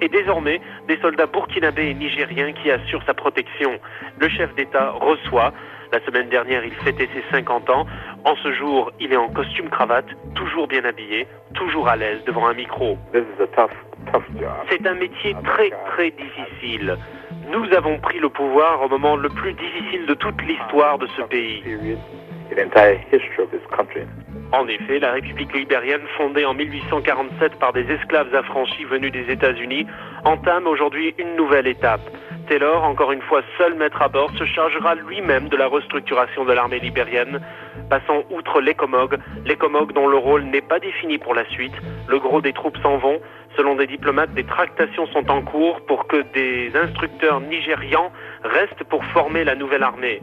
et 0.00 0.08
désormais 0.08 0.62
des 0.88 0.96
soldats 1.02 1.26
burkinabés 1.26 1.90
et 1.90 1.94
nigériens 1.94 2.52
qui 2.52 2.70
assurent 2.70 3.04
sa 3.04 3.14
protection. 3.14 3.78
Le 4.18 4.30
chef 4.30 4.54
d'État 4.54 4.92
reçoit, 4.92 5.52
la 5.92 6.04
semaine 6.04 6.28
dernière, 6.28 6.64
il 6.64 6.74
fêtait 6.74 7.08
ses 7.14 7.24
50 7.30 7.70
ans. 7.70 7.86
En 8.24 8.34
ce 8.36 8.52
jour, 8.52 8.90
il 9.00 9.12
est 9.12 9.16
en 9.16 9.28
costume 9.28 9.68
cravate, 9.70 10.06
toujours 10.34 10.66
bien 10.66 10.84
habillé, 10.84 11.26
toujours 11.54 11.88
à 11.88 11.96
l'aise 11.96 12.22
devant 12.26 12.46
un 12.46 12.54
micro. 12.54 12.98
C'est 14.70 14.86
un 14.86 14.94
métier 14.94 15.34
très 15.44 15.70
très 15.92 16.10
difficile. 16.10 16.96
Nous 17.50 17.64
avons 17.74 17.98
pris 17.98 18.18
le 18.18 18.28
pouvoir 18.28 18.82
au 18.82 18.88
moment 18.88 19.16
le 19.16 19.28
plus 19.28 19.52
difficile 19.52 20.06
de 20.06 20.14
toute 20.14 20.40
l'histoire 20.42 20.98
de 20.98 21.06
ce 21.16 21.22
pays. 21.22 21.62
En 24.52 24.66
effet, 24.66 24.98
la 24.98 25.12
République 25.12 25.54
libérienne, 25.54 26.00
fondée 26.16 26.46
en 26.46 26.54
1847 26.54 27.56
par 27.56 27.72
des 27.72 27.84
esclaves 27.90 28.34
affranchis 28.34 28.84
venus 28.84 29.12
des 29.12 29.30
États-Unis, 29.30 29.86
entame 30.24 30.66
aujourd'hui 30.66 31.14
une 31.18 31.36
nouvelle 31.36 31.66
étape. 31.66 32.00
Taylor, 32.48 32.82
encore 32.82 33.12
une 33.12 33.20
fois 33.20 33.42
seul 33.58 33.74
maître 33.74 34.00
à 34.00 34.08
bord, 34.08 34.30
se 34.38 34.44
chargera 34.44 34.94
lui-même 34.94 35.48
de 35.48 35.56
la 35.56 35.68
restructuration 35.68 36.46
de 36.46 36.52
l'armée 36.54 36.78
libérienne, 36.78 37.40
passant 37.90 38.22
outre 38.30 38.62
l'ECOMOG, 38.62 39.18
l'ECOMOG 39.44 39.92
dont 39.92 40.08
le 40.08 40.16
rôle 40.16 40.44
n'est 40.44 40.62
pas 40.62 40.78
défini 40.78 41.18
pour 41.18 41.34
la 41.34 41.44
suite. 41.50 41.74
Le 42.08 42.18
gros 42.18 42.40
des 42.40 42.54
troupes 42.54 42.78
s'en 42.78 42.96
vont. 42.96 43.20
Selon 43.56 43.74
des 43.76 43.86
diplomates, 43.86 44.32
des 44.34 44.44
tractations 44.44 45.06
sont 45.08 45.30
en 45.30 45.42
cours 45.42 45.80
pour 45.86 46.06
que 46.06 46.22
des 46.34 46.70
instructeurs 46.76 47.40
nigérians 47.40 48.12
restent 48.44 48.84
pour 48.88 49.04
former 49.06 49.44
la 49.44 49.54
nouvelle 49.54 49.82
armée. 49.82 50.20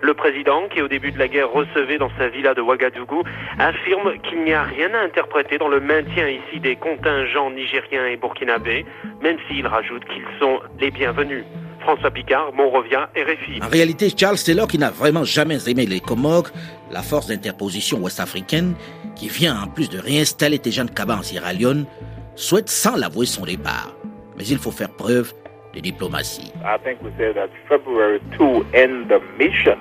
Le 0.00 0.14
président, 0.14 0.68
qui 0.68 0.82
au 0.82 0.88
début 0.88 1.12
de 1.12 1.18
la 1.18 1.28
guerre 1.28 1.52
recevait 1.52 1.98
dans 1.98 2.10
sa 2.18 2.28
villa 2.28 2.54
de 2.54 2.60
Ouagadougou, 2.60 3.22
affirme 3.58 4.18
qu'il 4.22 4.42
n'y 4.42 4.52
a 4.52 4.64
rien 4.64 4.92
à 4.94 5.04
interpréter 5.04 5.58
dans 5.58 5.68
le 5.68 5.80
maintien 5.80 6.28
ici 6.28 6.58
des 6.58 6.74
contingents 6.74 7.50
nigériens 7.52 8.06
et 8.06 8.16
burkinabés, 8.16 8.84
même 9.20 9.36
s'il 9.48 9.66
rajoute 9.66 10.04
qu'ils 10.06 10.26
sont 10.40 10.60
les 10.80 10.90
bienvenus. 10.90 11.44
François 11.82 12.10
Picard, 12.10 12.52
Monrovia, 12.52 13.10
RFI. 13.16 13.60
En 13.62 13.68
réalité, 13.68 14.08
Charles 14.16 14.38
Taylor, 14.38 14.66
qui 14.66 14.78
n'a 14.78 14.90
vraiment 14.90 15.24
jamais 15.24 15.68
aimé 15.68 15.86
les 15.86 16.00
Comores, 16.00 16.50
la 16.90 17.02
force 17.02 17.26
d'interposition 17.28 17.98
ouest-africaine, 17.98 18.74
qui 19.14 19.28
vient 19.28 19.56
en 19.62 19.66
plus 19.68 19.88
de 19.88 19.98
réinstaller 19.98 20.58
Tejan 20.58 20.86
Kaba 20.86 21.16
en 21.16 21.22
Sierra 21.22 21.52
Leone, 21.52 21.86
souhaite 22.34 22.68
sans 22.68 22.96
l'avouer 22.96 23.26
son 23.26 23.44
départ. 23.44 23.94
Mais 24.36 24.44
il 24.46 24.58
faut 24.58 24.70
faire 24.70 24.90
preuve 24.90 25.32
de 25.74 25.80
diplomatie. 25.80 26.52
I 26.64 26.78
think 26.84 27.02
we 27.02 27.10
say 27.18 27.32
that 27.34 27.48
February 27.68 28.20
to 28.38 28.64
end 28.74 29.08
the 29.08 29.20
mission 29.38 29.76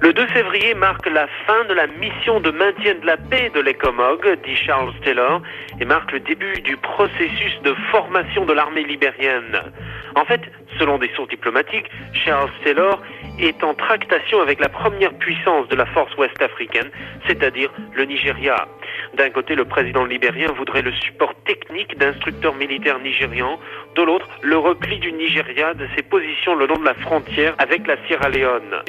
le 0.00 0.12
2 0.12 0.26
février 0.28 0.74
marque 0.74 1.06
la 1.06 1.26
fin 1.46 1.64
de 1.68 1.74
la 1.74 1.86
mission 1.86 2.40
de 2.40 2.50
maintien 2.50 2.94
de 2.94 3.06
la 3.06 3.18
paix 3.18 3.50
de 3.54 3.60
l'ECOMOG, 3.60 4.38
dit 4.44 4.56
Charles 4.56 4.94
Taylor, 5.04 5.42
et 5.78 5.84
marque 5.84 6.12
le 6.12 6.20
début 6.20 6.60
du 6.62 6.78
processus 6.78 7.60
de 7.62 7.74
formation 7.90 8.46
de 8.46 8.54
l'armée 8.54 8.84
libérienne. 8.84 9.60
En 10.14 10.24
fait, 10.24 10.40
selon 10.78 10.96
des 10.96 11.10
sources 11.14 11.28
diplomatiques, 11.28 11.90
Charles 12.14 12.50
Taylor 12.64 13.02
est 13.38 13.62
en 13.62 13.74
tractation 13.74 14.40
avec 14.40 14.60
la 14.60 14.68
première 14.68 15.12
puissance 15.14 15.68
de 15.68 15.76
la 15.76 15.86
force 15.86 16.14
ouest 16.16 16.40
africaine, 16.40 16.90
c'est-à-dire 17.26 17.70
le 17.94 18.04
Nigeria. 18.04 18.66
D'un 19.14 19.30
côté, 19.30 19.54
le 19.54 19.64
président 19.64 20.04
libérien 20.04 20.52
voudrait 20.52 20.82
le 20.82 20.92
support 20.92 21.34
technique 21.44 21.96
d'instructeurs 21.98 22.54
militaires 22.54 22.98
nigérians, 22.98 23.58
de 23.94 24.02
l'autre, 24.02 24.28
le 24.42 24.58
repli 24.58 24.98
du 24.98 25.12
Nigeria 25.12 25.74
de 25.74 25.86
ses 25.96 26.02
positions 26.02 26.54
le 26.54 26.66
long 26.66 26.78
de 26.78 26.84
la 26.84 26.94
frontière 26.94 27.54
avec 27.58 27.86
la 27.86 27.96
Sierra 28.06 28.28
Leone. 28.28 28.82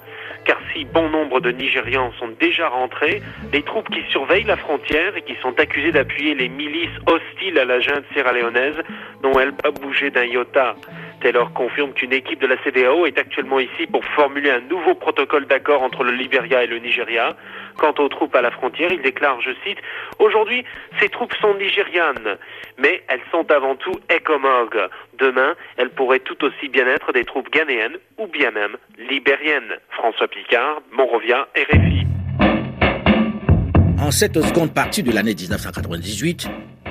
Car 0.46 0.58
si 0.74 0.86
bon 0.86 1.10
nombre 1.10 1.42
de 1.42 1.52
Nigérians 1.52 2.12
sont 2.20 2.30
déjà 2.40 2.70
rentrés, 2.70 3.22
les 3.52 3.64
troupes 3.64 3.90
qui 3.90 4.02
surveillent 4.12 4.46
la 4.46 4.56
frontière 4.56 5.16
et 5.18 5.22
qui 5.22 5.36
sont 5.42 5.60
accusées 5.60 5.92
d'appuyer 5.92 6.36
les 6.36 6.48
milices 6.48 6.98
hostiles 7.06 7.60
à 7.60 7.66
la 7.66 7.82
junte 7.82 8.06
sierra-léonaise 8.14 8.78
n'ont 9.24 9.38
elles 9.40 9.54
pas 9.54 9.72
bougé 9.72 10.10
d'un 10.10 10.24
iota. 10.24 10.76
Taylor 11.22 11.52
confirme 11.54 11.94
qu'une 11.94 12.14
équipe 12.14 12.40
de 12.40 12.48
la 12.48 12.58
CDAO 12.64 13.06
est 13.06 13.18
actuellement 13.18 13.60
ici 13.60 13.88
pour 13.92 14.04
formuler 14.06 14.52
un 14.52 14.62
nouveau 14.62 14.96
protocole 14.96 15.46
d'accord 15.48 15.82
entre 15.82 16.04
le 16.04 16.12
Libéria 16.12 16.64
et 16.64 16.68
le 16.68 16.80
Nigeria. 16.80 17.36
Quant 17.78 17.94
aux 18.00 18.10
troupes 18.10 18.36
à 18.36 18.42
la 18.42 18.52
frontière, 18.52 18.92
il 18.92 19.02
déclare, 19.02 19.40
je 19.42 19.52
cite, 19.64 19.78
Aujourd'hui, 20.20 20.64
ces 21.00 21.10
troupes 21.10 21.34
sont 21.40 21.54
nigérianes, 21.56 22.38
mais 22.78 23.04
elles 23.08 23.22
sont 23.32 23.50
avant 23.52 23.76
tout 23.76 23.94
ECOMOG. 24.12 24.90
Demain, 25.20 25.56
elles 25.78 25.90
pourraient 25.90 26.20
tout 26.20 26.44
aussi 26.44 26.70
bien 26.70 26.88
être 26.88 27.12
des 27.14 27.24
troupes 27.24 27.52
ghanéennes 27.52 27.98
ou 28.18 28.28
bien 28.28 28.52
même 28.52 28.78
libériennes. 29.10 29.78
François 29.92 30.28
Picard, 30.28 30.82
Monrovia, 30.92 31.48
RFI. 31.56 32.06
En 34.00 34.12
cette 34.12 34.42
seconde 34.42 34.74
partie 34.74 35.04
de 35.04 35.12
l'année 35.12 35.34
1998, 35.34 36.48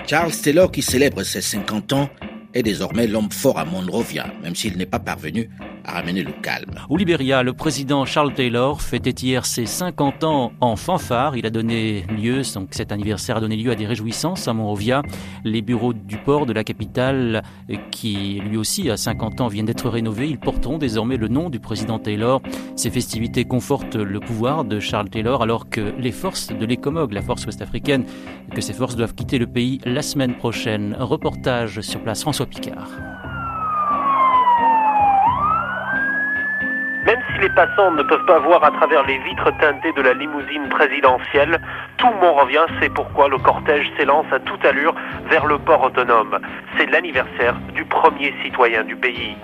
Charles 0.06 0.32
Taylor, 0.42 0.70
qui 0.70 0.82
célèbre 0.82 1.22
ses 1.22 1.40
50 1.40 1.92
ans, 1.92 2.10
est 2.56 2.62
désormais 2.62 3.06
l'homme 3.06 3.30
fort 3.30 3.58
à 3.58 3.64
Monrovia, 3.64 4.26
même 4.42 4.54
s'il 4.54 4.76
n'est 4.76 4.86
pas 4.86 4.98
parvenu 4.98 5.50
à 5.84 5.92
ramener 5.92 6.22
le 6.22 6.32
calme. 6.32 6.74
Au 6.88 6.96
Libéria, 6.96 7.42
le 7.42 7.52
président 7.52 8.04
Charles 8.04 8.32
Taylor 8.32 8.80
fêtait 8.80 9.10
hier 9.10 9.44
ses 9.44 9.66
50 9.66 10.24
ans 10.24 10.52
en 10.60 10.74
fanfare. 10.74 11.36
Il 11.36 11.46
a 11.46 11.50
donné 11.50 12.04
lieu, 12.08 12.42
donc 12.54 12.68
cet 12.72 12.92
anniversaire 12.92 13.36
a 13.36 13.40
donné 13.40 13.56
lieu 13.56 13.70
à 13.70 13.74
des 13.74 13.86
réjouissances 13.86 14.48
à 14.48 14.54
Monrovia. 14.54 15.02
Les 15.44 15.62
bureaux 15.62 15.92
du 15.92 16.16
port 16.16 16.46
de 16.46 16.52
la 16.52 16.64
capitale, 16.64 17.42
qui 17.90 18.40
lui 18.44 18.56
aussi 18.56 18.90
a 18.90 18.96
50 18.96 19.42
ans, 19.42 19.48
viennent 19.48 19.66
d'être 19.66 19.88
rénovés. 19.88 20.28
Ils 20.28 20.38
porteront 20.38 20.78
désormais 20.78 21.18
le 21.18 21.28
nom 21.28 21.50
du 21.50 21.60
président 21.60 21.98
Taylor. 21.98 22.40
Ces 22.74 22.90
festivités 22.90 23.44
confortent 23.44 23.96
le 23.96 24.18
pouvoir 24.18 24.64
de 24.64 24.80
Charles 24.80 25.10
Taylor 25.10 25.42
alors 25.42 25.68
que 25.68 25.94
les 25.98 26.12
forces 26.12 26.48
de 26.48 26.64
l'ECOMOG, 26.64 27.12
la 27.12 27.22
force 27.22 27.44
ouest-africaine, 27.46 28.04
que 28.54 28.60
ces 28.60 28.72
forces 28.72 28.96
doivent 28.96 29.14
quitter 29.14 29.38
le 29.38 29.46
pays 29.46 29.80
la 29.84 30.02
semaine 30.02 30.36
prochaine. 30.36 30.96
Reportage 30.98 31.80
sur 31.82 32.00
place 32.00 32.22
François 32.22 32.45
Picard. 32.50 32.88
Même 37.06 37.22
si 37.32 37.40
les 37.40 37.50
passants 37.50 37.92
ne 37.92 38.02
peuvent 38.02 38.26
pas 38.26 38.40
voir 38.40 38.64
à 38.64 38.72
travers 38.72 39.06
les 39.06 39.18
vitres 39.18 39.56
teintées 39.60 39.92
de 39.92 40.02
la 40.02 40.12
limousine 40.12 40.68
présidentielle, 40.68 41.60
tout 41.98 42.08
le 42.08 42.14
monde 42.14 42.40
revient, 42.40 42.66
c'est 42.80 42.92
pourquoi 42.92 43.28
le 43.28 43.38
cortège 43.38 43.88
s'élance 43.96 44.26
à 44.32 44.40
toute 44.40 44.64
allure 44.64 44.92
vers 45.30 45.46
le 45.46 45.56
port 45.58 45.84
autonome. 45.84 46.40
C'est 46.76 46.90
l'anniversaire 46.90 47.54
du 47.74 47.84
premier 47.84 48.34
citoyen 48.42 48.82
du 48.82 48.96
pays. 48.96 49.36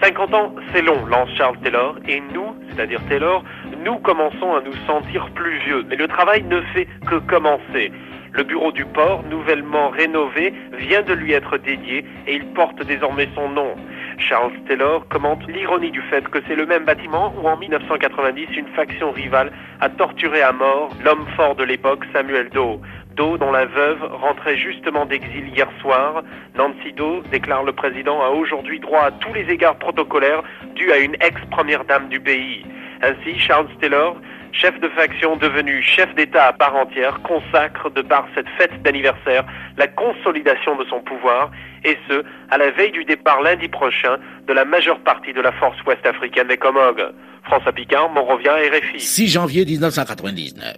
50 0.00 0.30
uh, 0.30 0.34
ans, 0.36 0.54
c'est 0.72 0.82
long, 0.82 1.04
lance 1.06 1.30
Charles 1.36 1.58
Taylor, 1.58 1.96
et 2.06 2.22
nous, 2.32 2.54
c'est-à-dire 2.70 3.00
Taylor, 3.08 3.42
nous 3.84 3.96
commençons 3.98 4.54
à 4.54 4.60
nous 4.60 4.76
sentir 4.86 5.30
plus 5.34 5.58
vieux. 5.66 5.84
Mais 5.88 5.96
le 5.96 6.06
travail 6.06 6.44
ne 6.44 6.60
fait 6.74 6.86
que 7.08 7.16
commencer. 7.16 7.90
Le 8.34 8.42
bureau 8.42 8.72
du 8.72 8.84
port, 8.84 9.22
nouvellement 9.30 9.90
rénové, 9.90 10.52
vient 10.76 11.02
de 11.02 11.12
lui 11.12 11.32
être 11.32 11.56
dédié 11.56 12.04
et 12.26 12.34
il 12.34 12.44
porte 12.46 12.84
désormais 12.84 13.28
son 13.32 13.48
nom. 13.48 13.76
Charles 14.18 14.52
Taylor 14.66 15.06
commente 15.06 15.46
l'ironie 15.46 15.92
du 15.92 16.02
fait 16.02 16.26
que 16.28 16.40
c'est 16.48 16.56
le 16.56 16.66
même 16.66 16.84
bâtiment 16.84 17.32
où 17.40 17.46
en 17.46 17.56
1990 17.56 18.48
une 18.56 18.66
faction 18.74 19.12
rivale 19.12 19.52
a 19.80 19.88
torturé 19.88 20.42
à 20.42 20.50
mort 20.50 20.90
l'homme 21.04 21.24
fort 21.36 21.54
de 21.54 21.62
l'époque 21.62 22.04
Samuel 22.12 22.48
Doe. 22.50 22.80
Doe, 23.14 23.38
dont 23.38 23.52
la 23.52 23.66
veuve 23.66 24.02
rentrait 24.02 24.56
justement 24.56 25.06
d'exil 25.06 25.46
hier 25.54 25.68
soir. 25.80 26.24
Nancy 26.56 26.92
Doe, 26.92 27.22
déclare 27.30 27.62
le 27.62 27.72
président, 27.72 28.20
a 28.20 28.30
aujourd'hui 28.30 28.80
droit 28.80 29.02
à 29.02 29.10
tous 29.12 29.32
les 29.32 29.48
égards 29.48 29.76
protocolaires 29.76 30.42
dus 30.74 30.90
à 30.90 30.98
une 30.98 31.14
ex-première 31.20 31.84
dame 31.84 32.08
du 32.08 32.18
pays. 32.18 32.66
Ainsi, 33.00 33.38
Charles 33.38 33.68
Taylor 33.80 34.16
chef 34.54 34.78
de 34.80 34.88
faction 34.90 35.36
devenu 35.36 35.82
chef 35.82 36.14
d'État 36.14 36.46
à 36.46 36.52
part 36.52 36.76
entière, 36.76 37.20
consacre 37.22 37.90
de 37.90 38.02
par 38.02 38.26
cette 38.34 38.48
fête 38.56 38.82
d'anniversaire 38.82 39.44
la 39.76 39.88
consolidation 39.88 40.76
de 40.76 40.84
son 40.88 41.00
pouvoir, 41.00 41.50
et 41.84 41.98
ce, 42.08 42.24
à 42.50 42.58
la 42.58 42.70
veille 42.70 42.92
du 42.92 43.04
départ 43.04 43.42
lundi 43.42 43.68
prochain 43.68 44.16
de 44.46 44.52
la 44.52 44.64
majeure 44.64 45.00
partie 45.00 45.32
de 45.32 45.40
la 45.40 45.52
force 45.52 45.76
ouest 45.84 46.04
africaine 46.06 46.48
des 46.48 46.56
Comogues. 46.56 47.04
François 47.44 47.72
Picard, 47.72 48.10
Monrovia 48.10 48.62
et 48.62 48.68
RFI. 48.68 49.00
6 49.00 49.28
janvier 49.28 49.64
1999. 49.64 50.76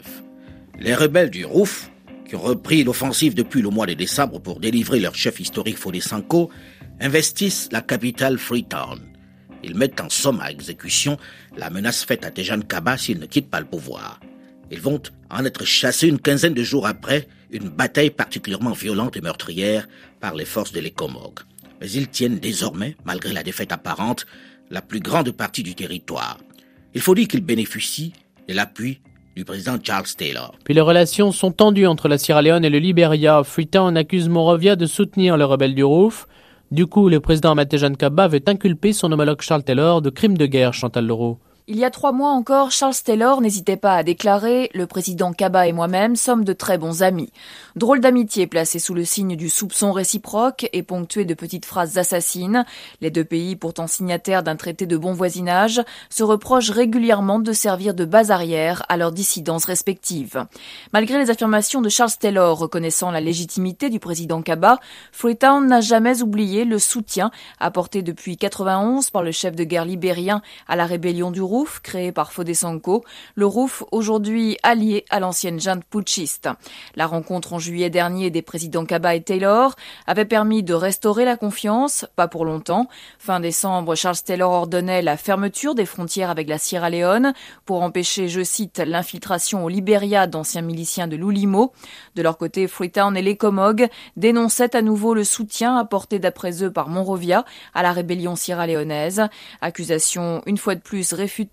Les 0.78 0.94
rebelles 0.94 1.30
du 1.30 1.44
ROUF, 1.44 1.90
qui 2.26 2.34
ont 2.34 2.40
repris 2.40 2.82
l'offensive 2.82 3.34
depuis 3.34 3.62
le 3.62 3.70
mois 3.70 3.86
de 3.86 3.94
décembre 3.94 4.40
pour 4.40 4.58
délivrer 4.58 4.98
leur 4.98 5.14
chef 5.14 5.38
historique 5.38 5.78
Fodé 5.78 6.00
Sanko, 6.00 6.50
investissent 7.00 7.68
la 7.72 7.82
capitale 7.82 8.38
Freetown. 8.38 9.15
Ils 9.66 9.74
mettent 9.74 10.00
en 10.00 10.08
somme 10.08 10.40
à 10.40 10.50
exécution 10.52 11.18
la 11.56 11.70
menace 11.70 12.04
faite 12.04 12.24
à 12.24 12.30
Tejan 12.30 12.60
Kaba 12.60 12.96
s'il 12.96 13.18
ne 13.18 13.26
quitte 13.26 13.50
pas 13.50 13.58
le 13.58 13.66
pouvoir. 13.66 14.20
Ils 14.70 14.80
vont 14.80 15.02
en 15.28 15.44
être 15.44 15.64
chassés 15.64 16.06
une 16.06 16.20
quinzaine 16.20 16.54
de 16.54 16.62
jours 16.62 16.86
après 16.86 17.26
une 17.50 17.68
bataille 17.68 18.10
particulièrement 18.10 18.72
violente 18.72 19.16
et 19.16 19.20
meurtrière 19.20 19.88
par 20.20 20.34
les 20.34 20.44
forces 20.44 20.72
de 20.72 20.80
l'Ecomog. 20.80 21.40
Mais 21.80 21.90
ils 21.90 22.08
tiennent 22.08 22.38
désormais, 22.38 22.96
malgré 23.04 23.32
la 23.32 23.42
défaite 23.42 23.72
apparente, 23.72 24.24
la 24.70 24.82
plus 24.82 25.00
grande 25.00 25.32
partie 25.32 25.62
du 25.62 25.74
territoire. 25.74 26.38
Il 26.94 27.00
faut 27.00 27.14
dire 27.14 27.28
qu'ils 27.28 27.44
bénéficient 27.44 28.12
de 28.48 28.54
l'appui 28.54 29.00
du 29.34 29.44
président 29.44 29.76
Charles 29.82 30.06
Taylor. 30.16 30.54
Puis 30.64 30.74
les 30.74 30.80
relations 30.80 31.32
sont 31.32 31.52
tendues 31.52 31.86
entre 31.86 32.08
la 32.08 32.18
Sierra 32.18 32.40
Leone 32.40 32.64
et 32.64 32.70
le 32.70 32.78
Liberia. 32.78 33.42
Freetown 33.44 33.96
accuse 33.96 34.28
Monrovia 34.28 34.76
de 34.76 34.86
soutenir 34.86 35.36
les 35.36 35.44
rebelles 35.44 35.74
du 35.74 35.84
Rouf. 35.84 36.26
Du 36.72 36.86
coup, 36.86 37.08
le 37.08 37.20
président 37.20 37.52
Amatejan 37.52 37.94
Kaba 37.94 38.24
avait 38.24 38.48
inculpé 38.48 38.92
son 38.92 39.12
homologue 39.12 39.40
Charles 39.40 39.62
Taylor 39.62 40.02
de 40.02 40.10
crimes 40.10 40.36
de 40.36 40.46
guerre, 40.46 40.74
Chantal 40.74 41.06
Leroux. 41.06 41.38
Il 41.68 41.78
y 41.78 41.84
a 41.84 41.90
trois 41.90 42.12
mois 42.12 42.30
encore, 42.30 42.70
Charles 42.70 42.94
Taylor 43.04 43.40
n'hésitait 43.40 43.76
pas 43.76 43.96
à 43.96 44.04
déclarer 44.04 44.70
Le 44.72 44.86
président 44.86 45.32
Kaba 45.32 45.66
et 45.66 45.72
moi-même 45.72 46.14
sommes 46.14 46.44
de 46.44 46.52
très 46.52 46.78
bons 46.78 47.02
amis. 47.02 47.32
Drôle 47.74 47.98
d'amitié 47.98 48.46
placée 48.46 48.78
sous 48.78 48.94
le 48.94 49.04
signe 49.04 49.34
du 49.34 49.48
soupçon 49.48 49.90
réciproque 49.90 50.68
et 50.72 50.84
ponctuée 50.84 51.24
de 51.24 51.34
petites 51.34 51.64
phrases 51.64 51.98
assassines. 51.98 52.64
Les 53.00 53.10
deux 53.10 53.24
pays, 53.24 53.56
pourtant 53.56 53.88
signataires 53.88 54.44
d'un 54.44 54.54
traité 54.54 54.86
de 54.86 54.96
bon 54.96 55.12
voisinage, 55.12 55.82
se 56.08 56.22
reprochent 56.22 56.70
régulièrement 56.70 57.40
de 57.40 57.52
servir 57.52 57.94
de 57.94 58.04
base 58.04 58.30
arrière 58.30 58.84
à 58.88 58.96
leurs 58.96 59.10
dissidences 59.10 59.64
respectives. 59.64 60.46
Malgré 60.92 61.18
les 61.18 61.30
affirmations 61.30 61.82
de 61.82 61.88
Charles 61.88 62.12
Taylor 62.20 62.56
reconnaissant 62.56 63.10
la 63.10 63.20
légitimité 63.20 63.90
du 63.90 63.98
président 63.98 64.40
Kaba, 64.40 64.78
Freetown 65.10 65.66
n'a 65.66 65.80
jamais 65.80 66.22
oublié 66.22 66.64
le 66.64 66.78
soutien 66.78 67.32
apporté 67.58 68.02
depuis 68.02 68.36
91 68.36 69.10
par 69.10 69.24
le 69.24 69.32
chef 69.32 69.56
de 69.56 69.64
guerre 69.64 69.84
libérien 69.84 70.42
à 70.68 70.76
la 70.76 70.86
rébellion 70.86 71.32
du 71.32 71.42
créé 71.64 72.12
par 72.12 72.32
Fodé 72.32 72.54
le 73.34 73.46
ROUF 73.46 73.84
aujourd'hui 73.92 74.56
allié 74.62 75.04
à 75.10 75.20
l'ancienne 75.20 75.60
junte 75.60 75.84
putschiste. 75.84 76.48
La 76.94 77.06
rencontre 77.06 77.52
en 77.52 77.58
juillet 77.58 77.90
dernier 77.90 78.30
des 78.30 78.42
présidents 78.42 78.84
Kaba 78.84 79.14
et 79.14 79.22
Taylor 79.22 79.74
avait 80.06 80.24
permis 80.24 80.62
de 80.62 80.74
restaurer 80.74 81.24
la 81.24 81.36
confiance, 81.36 82.06
pas 82.16 82.28
pour 82.28 82.44
longtemps. 82.44 82.88
Fin 83.18 83.40
décembre, 83.40 83.94
Charles 83.94 84.16
Taylor 84.24 84.52
ordonnait 84.52 85.02
la 85.02 85.16
fermeture 85.16 85.74
des 85.74 85.86
frontières 85.86 86.30
avec 86.30 86.48
la 86.48 86.58
Sierra 86.58 86.90
Leone 86.90 87.34
pour 87.64 87.82
empêcher, 87.82 88.28
je 88.28 88.42
cite, 88.42 88.78
l'infiltration 88.78 89.64
au 89.64 89.68
Libéria 89.68 90.26
d'anciens 90.26 90.62
miliciens 90.62 91.08
de 91.08 91.16
l'Oulimo. 91.16 91.72
De 92.14 92.22
leur 92.22 92.38
côté, 92.38 92.68
Freetown 92.68 93.16
et 93.16 93.22
les 93.22 93.36
Comog 93.36 93.88
dénonçaient 94.16 94.76
à 94.76 94.82
nouveau 94.82 95.14
le 95.14 95.24
soutien 95.24 95.76
apporté 95.76 96.18
d'après 96.18 96.62
eux 96.62 96.72
par 96.72 96.88
Monrovia 96.88 97.44
à 97.74 97.82
la 97.82 97.92
rébellion 97.92 98.36
sierra-léonaise. 98.36 99.22
Accusation 99.60 100.42
une 100.46 100.58
fois 100.58 100.74
de 100.74 100.80
plus 100.80 101.12
réfutée 101.12 101.45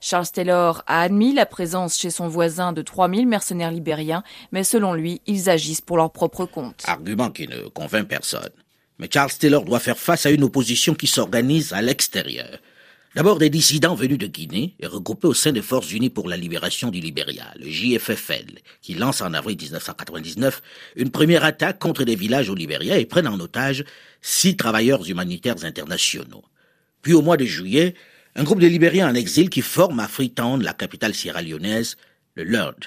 Charles 0.00 0.30
Taylor 0.32 0.82
a 0.86 1.02
admis 1.02 1.32
la 1.34 1.46
présence 1.46 1.98
chez 1.98 2.10
son 2.10 2.28
voisin 2.28 2.72
de 2.72 2.82
3000 2.82 3.26
mercenaires 3.26 3.70
libériens, 3.70 4.22
mais 4.52 4.64
selon 4.64 4.94
lui, 4.94 5.20
ils 5.26 5.50
agissent 5.50 5.80
pour 5.80 5.96
leur 5.96 6.12
propre 6.12 6.46
compte. 6.46 6.82
Argument 6.86 7.30
qui 7.30 7.48
ne 7.48 7.68
convainc 7.68 8.08
personne. 8.08 8.50
Mais 8.98 9.08
Charles 9.12 9.32
Taylor 9.38 9.64
doit 9.64 9.80
faire 9.80 9.98
face 9.98 10.26
à 10.26 10.30
une 10.30 10.44
opposition 10.44 10.94
qui 10.94 11.06
s'organise 11.06 11.72
à 11.72 11.82
l'extérieur. 11.82 12.58
D'abord 13.14 13.38
des 13.38 13.48
dissidents 13.48 13.94
venus 13.94 14.18
de 14.18 14.26
Guinée 14.26 14.74
et 14.80 14.86
regroupés 14.86 15.28
au 15.28 15.34
sein 15.34 15.52
des 15.52 15.62
Forces 15.62 15.92
Unies 15.92 16.10
pour 16.10 16.28
la 16.28 16.36
Libération 16.36 16.90
du 16.90 17.00
Libéria, 17.00 17.46
le 17.58 17.66
JFFL, 17.66 18.60
qui 18.82 18.94
lance 18.94 19.22
en 19.22 19.32
avril 19.32 19.56
1999 19.56 20.62
une 20.96 21.10
première 21.10 21.42
attaque 21.42 21.78
contre 21.78 22.04
des 22.04 22.16
villages 22.16 22.50
au 22.50 22.54
Libéria 22.54 22.98
et 22.98 23.06
prennent 23.06 23.26
en 23.28 23.40
otage 23.40 23.84
six 24.20 24.56
travailleurs 24.56 25.08
humanitaires 25.08 25.64
internationaux. 25.64 26.44
Puis 27.00 27.14
au 27.14 27.22
mois 27.22 27.36
de 27.36 27.44
juillet, 27.44 27.94
un 28.38 28.44
groupe 28.44 28.60
de 28.60 28.68
Libériens 28.68 29.10
en 29.10 29.16
exil 29.16 29.50
qui 29.50 29.62
forme 29.62 29.98
à 29.98 30.06
Freetown, 30.06 30.62
la 30.62 30.72
capitale 30.72 31.12
sierra-léonaise, 31.12 31.96
le 32.36 32.44
LURD, 32.44 32.84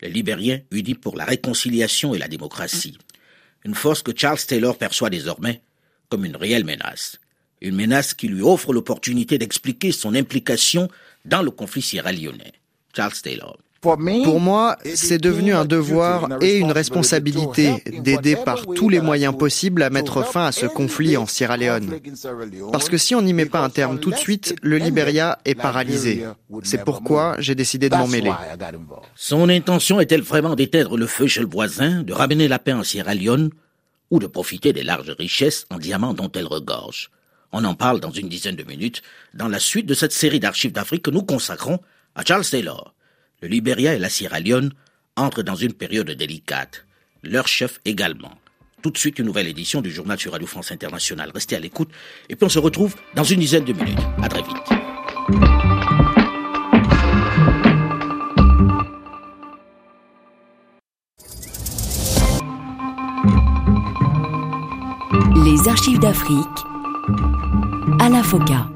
les 0.00 0.08
Libériens 0.08 0.60
unis 0.70 0.94
pour 0.94 1.16
la 1.16 1.24
réconciliation 1.24 2.14
et 2.14 2.18
la 2.18 2.28
démocratie. 2.28 2.96
Une 3.64 3.74
force 3.74 4.04
que 4.04 4.16
Charles 4.16 4.38
Taylor 4.38 4.78
perçoit 4.78 5.10
désormais 5.10 5.60
comme 6.08 6.24
une 6.24 6.36
réelle 6.36 6.64
menace. 6.64 7.18
Une 7.60 7.74
menace 7.74 8.14
qui 8.14 8.28
lui 8.28 8.42
offre 8.42 8.72
l'opportunité 8.72 9.38
d'expliquer 9.38 9.90
son 9.90 10.14
implication 10.14 10.88
dans 11.24 11.42
le 11.42 11.50
conflit 11.50 11.82
sierra-léonais. 11.82 12.52
Charles 12.94 13.20
Taylor. 13.20 13.58
Pour 13.80 14.40
moi, 14.40 14.76
c'est 14.94 15.18
devenu 15.18 15.54
un 15.54 15.64
devoir 15.64 16.28
et 16.40 16.58
une 16.58 16.72
responsabilité 16.72 17.82
d'aider 18.00 18.36
par 18.36 18.66
tous 18.66 18.88
les 18.88 19.00
moyens 19.00 19.36
possibles 19.36 19.82
à 19.82 19.90
mettre 19.90 20.24
fin 20.24 20.46
à 20.46 20.52
ce 20.52 20.66
conflit 20.66 21.16
en 21.16 21.26
Sierra 21.26 21.56
Leone. 21.56 22.00
Parce 22.72 22.88
que 22.88 22.96
si 22.96 23.14
on 23.14 23.22
n'y 23.22 23.32
met 23.32 23.46
pas 23.46 23.60
un 23.60 23.70
terme 23.70 24.00
tout 24.00 24.10
de 24.10 24.16
suite, 24.16 24.56
le 24.62 24.78
Liberia 24.78 25.38
est 25.44 25.54
paralysé. 25.54 26.24
C'est 26.62 26.84
pourquoi 26.84 27.36
j'ai 27.38 27.54
décidé 27.54 27.88
de 27.88 27.96
m'en 27.96 28.08
mêler. 28.08 28.32
Son 29.14 29.48
intention 29.48 30.00
est-elle 30.00 30.22
vraiment 30.22 30.54
d'éteindre 30.54 30.96
le 30.96 31.06
feu 31.06 31.26
chez 31.26 31.40
le 31.40 31.48
voisin, 31.48 32.02
de 32.02 32.12
ramener 32.12 32.48
la 32.48 32.58
paix 32.58 32.72
en 32.72 32.82
Sierra 32.82 33.14
Leone, 33.14 33.50
ou 34.10 34.18
de 34.18 34.26
profiter 34.26 34.72
des 34.72 34.82
larges 34.84 35.10
richesses 35.10 35.66
en 35.70 35.78
diamants 35.78 36.14
dont 36.14 36.30
elle 36.34 36.46
regorge? 36.46 37.10
On 37.52 37.64
en 37.64 37.74
parle 37.74 38.00
dans 38.00 38.10
une 38.10 38.28
dizaine 38.28 38.56
de 38.56 38.64
minutes, 38.64 39.02
dans 39.34 39.48
la 39.48 39.58
suite 39.58 39.86
de 39.86 39.94
cette 39.94 40.12
série 40.12 40.40
d'archives 40.40 40.72
d'Afrique 40.72 41.02
que 41.02 41.10
nous 41.10 41.22
consacrons 41.22 41.78
à 42.14 42.24
Charles 42.24 42.44
Taylor 42.44 42.94
le 43.42 43.48
Libéria 43.48 43.94
et 43.94 43.98
la 43.98 44.08
Sierra 44.08 44.40
Leone 44.40 44.72
entrent 45.16 45.42
dans 45.42 45.54
une 45.54 45.72
période 45.72 46.10
délicate. 46.10 46.86
Leur 47.22 47.48
chef 47.48 47.80
également. 47.84 48.32
Tout 48.82 48.90
de 48.90 48.98
suite, 48.98 49.18
une 49.18 49.26
nouvelle 49.26 49.48
édition 49.48 49.80
du 49.80 49.90
journal 49.90 50.18
sur 50.18 50.32
Radio 50.32 50.46
France 50.46 50.70
Internationale. 50.70 51.30
Restez 51.34 51.56
à 51.56 51.60
l'écoute 51.60 51.90
et 52.28 52.36
puis 52.36 52.44
on 52.44 52.48
se 52.48 52.58
retrouve 52.58 52.94
dans 53.14 53.24
une 53.24 53.40
dizaine 53.40 53.64
de 53.64 53.72
minutes. 53.72 53.98
À 54.22 54.28
très 54.28 54.42
vite. 54.42 54.56
Les 65.44 65.68
archives 65.68 65.98
d'Afrique 65.98 66.46
à 68.00 68.08
la 68.08 68.22
FOCA. 68.22 68.75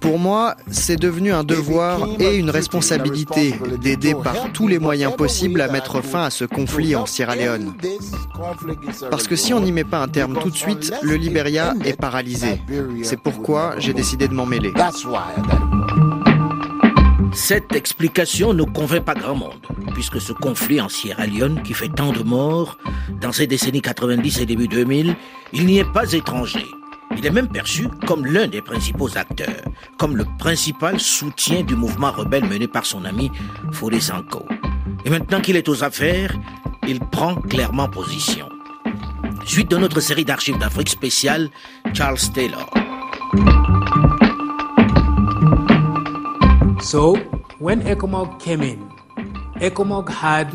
Pour 0.00 0.18
moi, 0.18 0.56
c'est 0.70 0.96
devenu 0.98 1.30
un 1.30 1.44
devoir 1.44 2.08
et 2.18 2.36
une 2.36 2.48
responsabilité 2.48 3.54
d'aider 3.82 4.14
par 4.14 4.50
tous 4.54 4.66
les 4.66 4.78
moyens 4.78 5.14
possibles 5.14 5.60
à 5.60 5.68
mettre 5.68 6.00
fin 6.00 6.24
à 6.24 6.30
ce 6.30 6.46
conflit 6.46 6.96
en 6.96 7.04
Sierra 7.04 7.36
Leone. 7.36 7.74
Parce 9.10 9.28
que 9.28 9.36
si 9.36 9.52
on 9.52 9.60
n'y 9.60 9.72
met 9.72 9.84
pas 9.84 9.98
un 9.98 10.08
terme 10.08 10.38
tout 10.38 10.48
de 10.48 10.56
suite, 10.56 10.90
le 11.02 11.16
Liberia 11.16 11.74
est 11.84 12.00
paralysé. 12.00 12.62
C'est 13.02 13.20
pourquoi 13.20 13.74
j'ai 13.76 13.92
décidé 13.92 14.26
de 14.26 14.32
m'en 14.32 14.46
mêler. 14.46 14.72
Cette 17.34 17.76
explication 17.76 18.54
ne 18.54 18.62
convainc 18.62 19.04
pas 19.04 19.14
grand 19.14 19.34
monde, 19.34 19.66
puisque 19.92 20.18
ce 20.18 20.32
conflit 20.32 20.80
en 20.80 20.88
Sierra 20.88 21.26
Leone, 21.26 21.62
qui 21.62 21.74
fait 21.74 21.90
tant 21.90 22.12
de 22.12 22.22
morts, 22.22 22.78
dans 23.20 23.32
ces 23.32 23.46
décennies 23.46 23.82
90 23.82 24.40
et 24.40 24.46
début 24.46 24.68
2000, 24.68 25.14
il 25.52 25.66
n'y 25.66 25.78
est 25.78 25.92
pas 25.92 26.10
étranger. 26.14 26.64
Il 27.16 27.24
est 27.24 27.30
même 27.30 27.48
perçu 27.48 27.88
comme 28.06 28.26
l'un 28.26 28.46
des 28.46 28.62
principaux 28.62 29.16
acteurs, 29.16 29.62
comme 29.98 30.16
le 30.16 30.24
principal 30.38 30.98
soutien 31.00 31.62
du 31.62 31.76
mouvement 31.76 32.10
rebelle 32.10 32.44
mené 32.44 32.68
par 32.68 32.84
son 32.84 33.04
ami 33.04 33.30
Fode 33.72 34.00
Sanko. 34.00 34.44
Et 35.04 35.10
maintenant 35.10 35.40
qu'il 35.40 35.56
est 35.56 35.68
aux 35.68 35.84
affaires, 35.84 36.34
il 36.88 37.00
prend 37.00 37.36
clairement 37.36 37.88
position. 37.88 38.48
Suite 39.44 39.70
de 39.70 39.76
notre 39.76 40.00
série 40.00 40.24
d'archives 40.24 40.58
d'Afrique 40.58 40.88
spéciale, 40.88 41.50
Charles 41.94 42.18
Taylor. 42.34 42.68
So, 46.80 47.16
when 47.58 47.80
ECOMOG 47.82 48.38
came 48.38 48.62
in, 48.62 48.95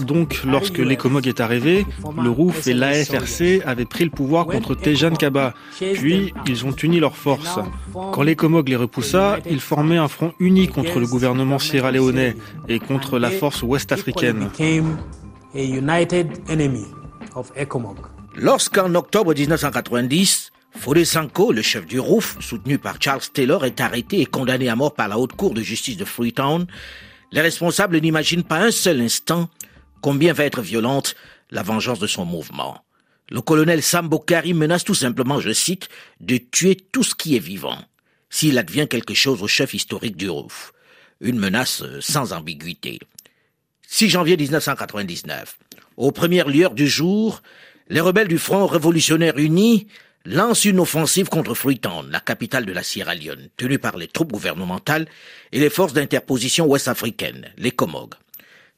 donc, 0.06 0.42
lorsque 0.46 0.78
l'ECOMOG 0.78 1.28
est 1.28 1.40
arrivé, 1.40 1.86
le 2.22 2.30
ROUF 2.30 2.68
et 2.68 2.74
l'AFRC 2.74 3.62
avaient 3.66 3.86
pris 3.86 4.04
le 4.04 4.10
pouvoir 4.10 4.46
contre 4.46 4.76
Tejan 4.76 5.12
Kaba. 5.12 5.54
Puis, 5.80 6.34
ils 6.48 6.66
ont 6.66 6.72
uni 6.72 7.00
leurs 7.00 7.16
forces. 7.16 7.60
Quand 7.94 8.22
l'ECOMOG 8.22 8.70
les 8.70 8.76
repoussa, 8.76 9.40
ils 9.50 9.60
formaient 9.60 9.98
un 9.98 10.08
front 10.08 10.34
uni 10.40 10.68
contre 10.68 11.00
le 11.00 11.08
gouvernement 11.08 11.60
sierra-léonais 11.60 12.36
et 12.68 12.80
contre 12.80 13.20
la 13.20 13.32
force 13.32 13.64
ouest-africaine. 13.64 14.50
Lorsqu'en 18.36 18.96
octobre 18.96 19.34
1990, 19.34 20.52
Fode 20.78 21.04
Sanko, 21.04 21.52
le 21.52 21.62
chef 21.62 21.86
du 21.86 22.00
ROUF, 22.00 22.38
soutenu 22.40 22.78
par 22.78 22.96
Charles 23.00 23.22
Taylor, 23.34 23.66
est 23.66 23.82
arrêté 23.82 24.22
et 24.22 24.26
condamné 24.26 24.70
à 24.70 24.76
mort 24.76 24.94
par 24.94 25.10
la 25.10 25.20
Haute 25.20 25.34
Cour 25.34 25.54
de 25.54 25.62
justice 25.62 25.98
de 25.98 26.06
Freetown, 26.06 26.66
les 27.32 27.42
responsables 27.42 28.00
n'imaginent 28.00 28.44
pas 28.44 28.60
un 28.60 28.72
seul 28.72 29.02
instant 29.02 29.50
combien 30.02 30.34
va 30.34 30.46
être 30.46 30.62
violente 30.62 31.16
la 31.50 31.64
vengeance 31.64 32.00
de 32.00 32.08
son 32.08 32.26
mouvement. 32.26 32.84
Le 33.30 33.42
colonel 33.42 33.82
Sambo 33.82 34.20
Karim 34.20 34.58
menace 34.58 34.84
tout 34.84 34.96
simplement, 34.96 35.40
je 35.40 35.54
cite, 35.54 35.88
de 36.20 36.38
tuer 36.38 36.76
tout 36.76 37.04
ce 37.04 37.16
qui 37.16 37.36
est 37.36 37.40
vivant, 37.40 37.78
s'il 38.30 38.58
advient 38.58 38.88
quelque 38.90 39.14
chose 39.14 39.42
au 39.42 39.48
chef 39.48 39.74
historique 39.74 40.18
du 40.18 40.30
ROUF. 40.30 40.74
Une 41.22 41.40
menace 41.40 41.82
euh, 41.84 42.02
sans 42.02 42.34
ambiguïté. 42.34 43.00
6 43.88 44.10
janvier 44.10 44.38
1999. 44.38 45.58
Aux 45.98 46.12
premières 46.12 46.50
lueurs 46.50 46.74
du 46.74 46.88
jour, 46.88 47.42
les 47.90 48.02
rebelles 48.02 48.28
du 48.28 48.38
Front 48.38 48.66
révolutionnaire 48.66 49.38
uni 49.38 49.88
lance 50.26 50.66
une 50.66 50.80
offensive 50.80 51.30
contre 51.30 51.54
Freetown, 51.54 52.10
la 52.12 52.20
capitale 52.20 52.66
de 52.66 52.74
la 52.74 52.84
Sierra 52.84 53.16
Leone, 53.16 53.50
tenue 53.58 53.80
par 53.80 53.98
les 53.98 54.08
troupes 54.08 54.32
gouvernementales 54.32 55.08
et 55.52 55.60
les 55.60 55.70
forces 55.70 55.94
d'interposition 55.94 56.66
ouest-africaines, 56.68 57.48
les 57.58 57.72
Comog. 57.72 58.14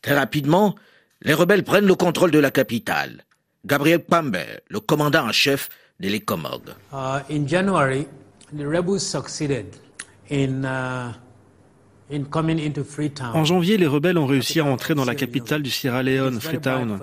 Très 0.01 0.15
rapidement, 0.15 0.75
les 1.21 1.33
rebelles 1.33 1.63
prennent 1.63 1.87
le 1.87 1.95
contrôle 1.95 2.31
de 2.31 2.39
la 2.39 2.51
capitale. 2.51 3.23
Gabriel 3.65 3.99
Pambe, 3.99 4.37
le 4.69 4.79
commandant 4.79 5.27
en 5.27 5.31
chef 5.31 5.69
de 5.99 6.09
les 6.09 6.19
Comog. 6.19 6.69
Uh, 6.91 7.19
in 7.29 7.47
January, 7.47 8.07
the 8.55 8.65
rebels 8.65 8.99
succeeded 8.99 9.67
in 10.29 10.63
uh, 10.63 11.13
en 13.33 13.45
janvier, 13.45 13.77
les 13.77 13.87
rebelles 13.87 14.17
ont 14.17 14.25
réussi 14.25 14.59
à 14.59 14.65
entrer 14.65 14.93
dans 14.93 15.05
la 15.05 15.15
capitale 15.15 15.63
du 15.63 15.71
Sierra 15.71 16.03
Leone, 16.03 16.39
Freetown. 16.39 16.99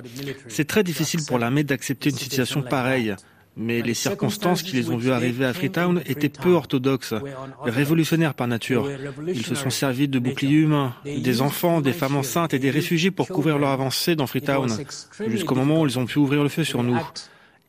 C'est 0.49 0.67
très 0.67 0.85
difficile 0.85 1.21
pour 1.27 1.39
l'armée 1.39 1.65
d'accepter 1.65 2.11
une 2.11 2.17
situation 2.17 2.63
pareille 2.63 3.17
mais 3.61 3.83
les 3.83 3.95
circonstances 3.95 4.63
qui 4.63 4.75
les 4.75 4.89
ont 4.91 4.97
vus 4.97 5.13
arriver 5.13 5.45
à 5.45 5.53
Freetown 5.53 6.03
étaient 6.07 6.31
peu 6.31 6.53
orthodoxes, 6.53 7.15
révolutionnaires 7.63 8.35
par 8.35 8.49
nature. 8.49 8.89
Ils 9.29 9.45
se 9.45 9.55
sont 9.55 9.71
servis 9.71 10.09
de 10.09 10.19
boucliers 10.19 10.61
humains, 10.61 10.95
des 11.05 11.43
enfants, 11.43 11.81
des 11.81 11.93
femmes 11.93 12.17
enceintes 12.17 12.55
et 12.55 12.59
des 12.59 12.71
réfugiés 12.71 13.11
pour 13.11 13.29
couvrir 13.29 13.59
leur 13.59 13.71
avancée 13.71 14.17
dans 14.17 14.27
Freetown, 14.27 14.71
jusqu'au 15.27 15.55
moment 15.55 15.83
où 15.83 15.87
ils 15.87 15.99
ont 15.99 16.07
pu 16.07 16.19
ouvrir 16.19 16.43
le 16.43 16.49
feu 16.49 16.65
sur 16.65 16.83
nous. 16.83 16.99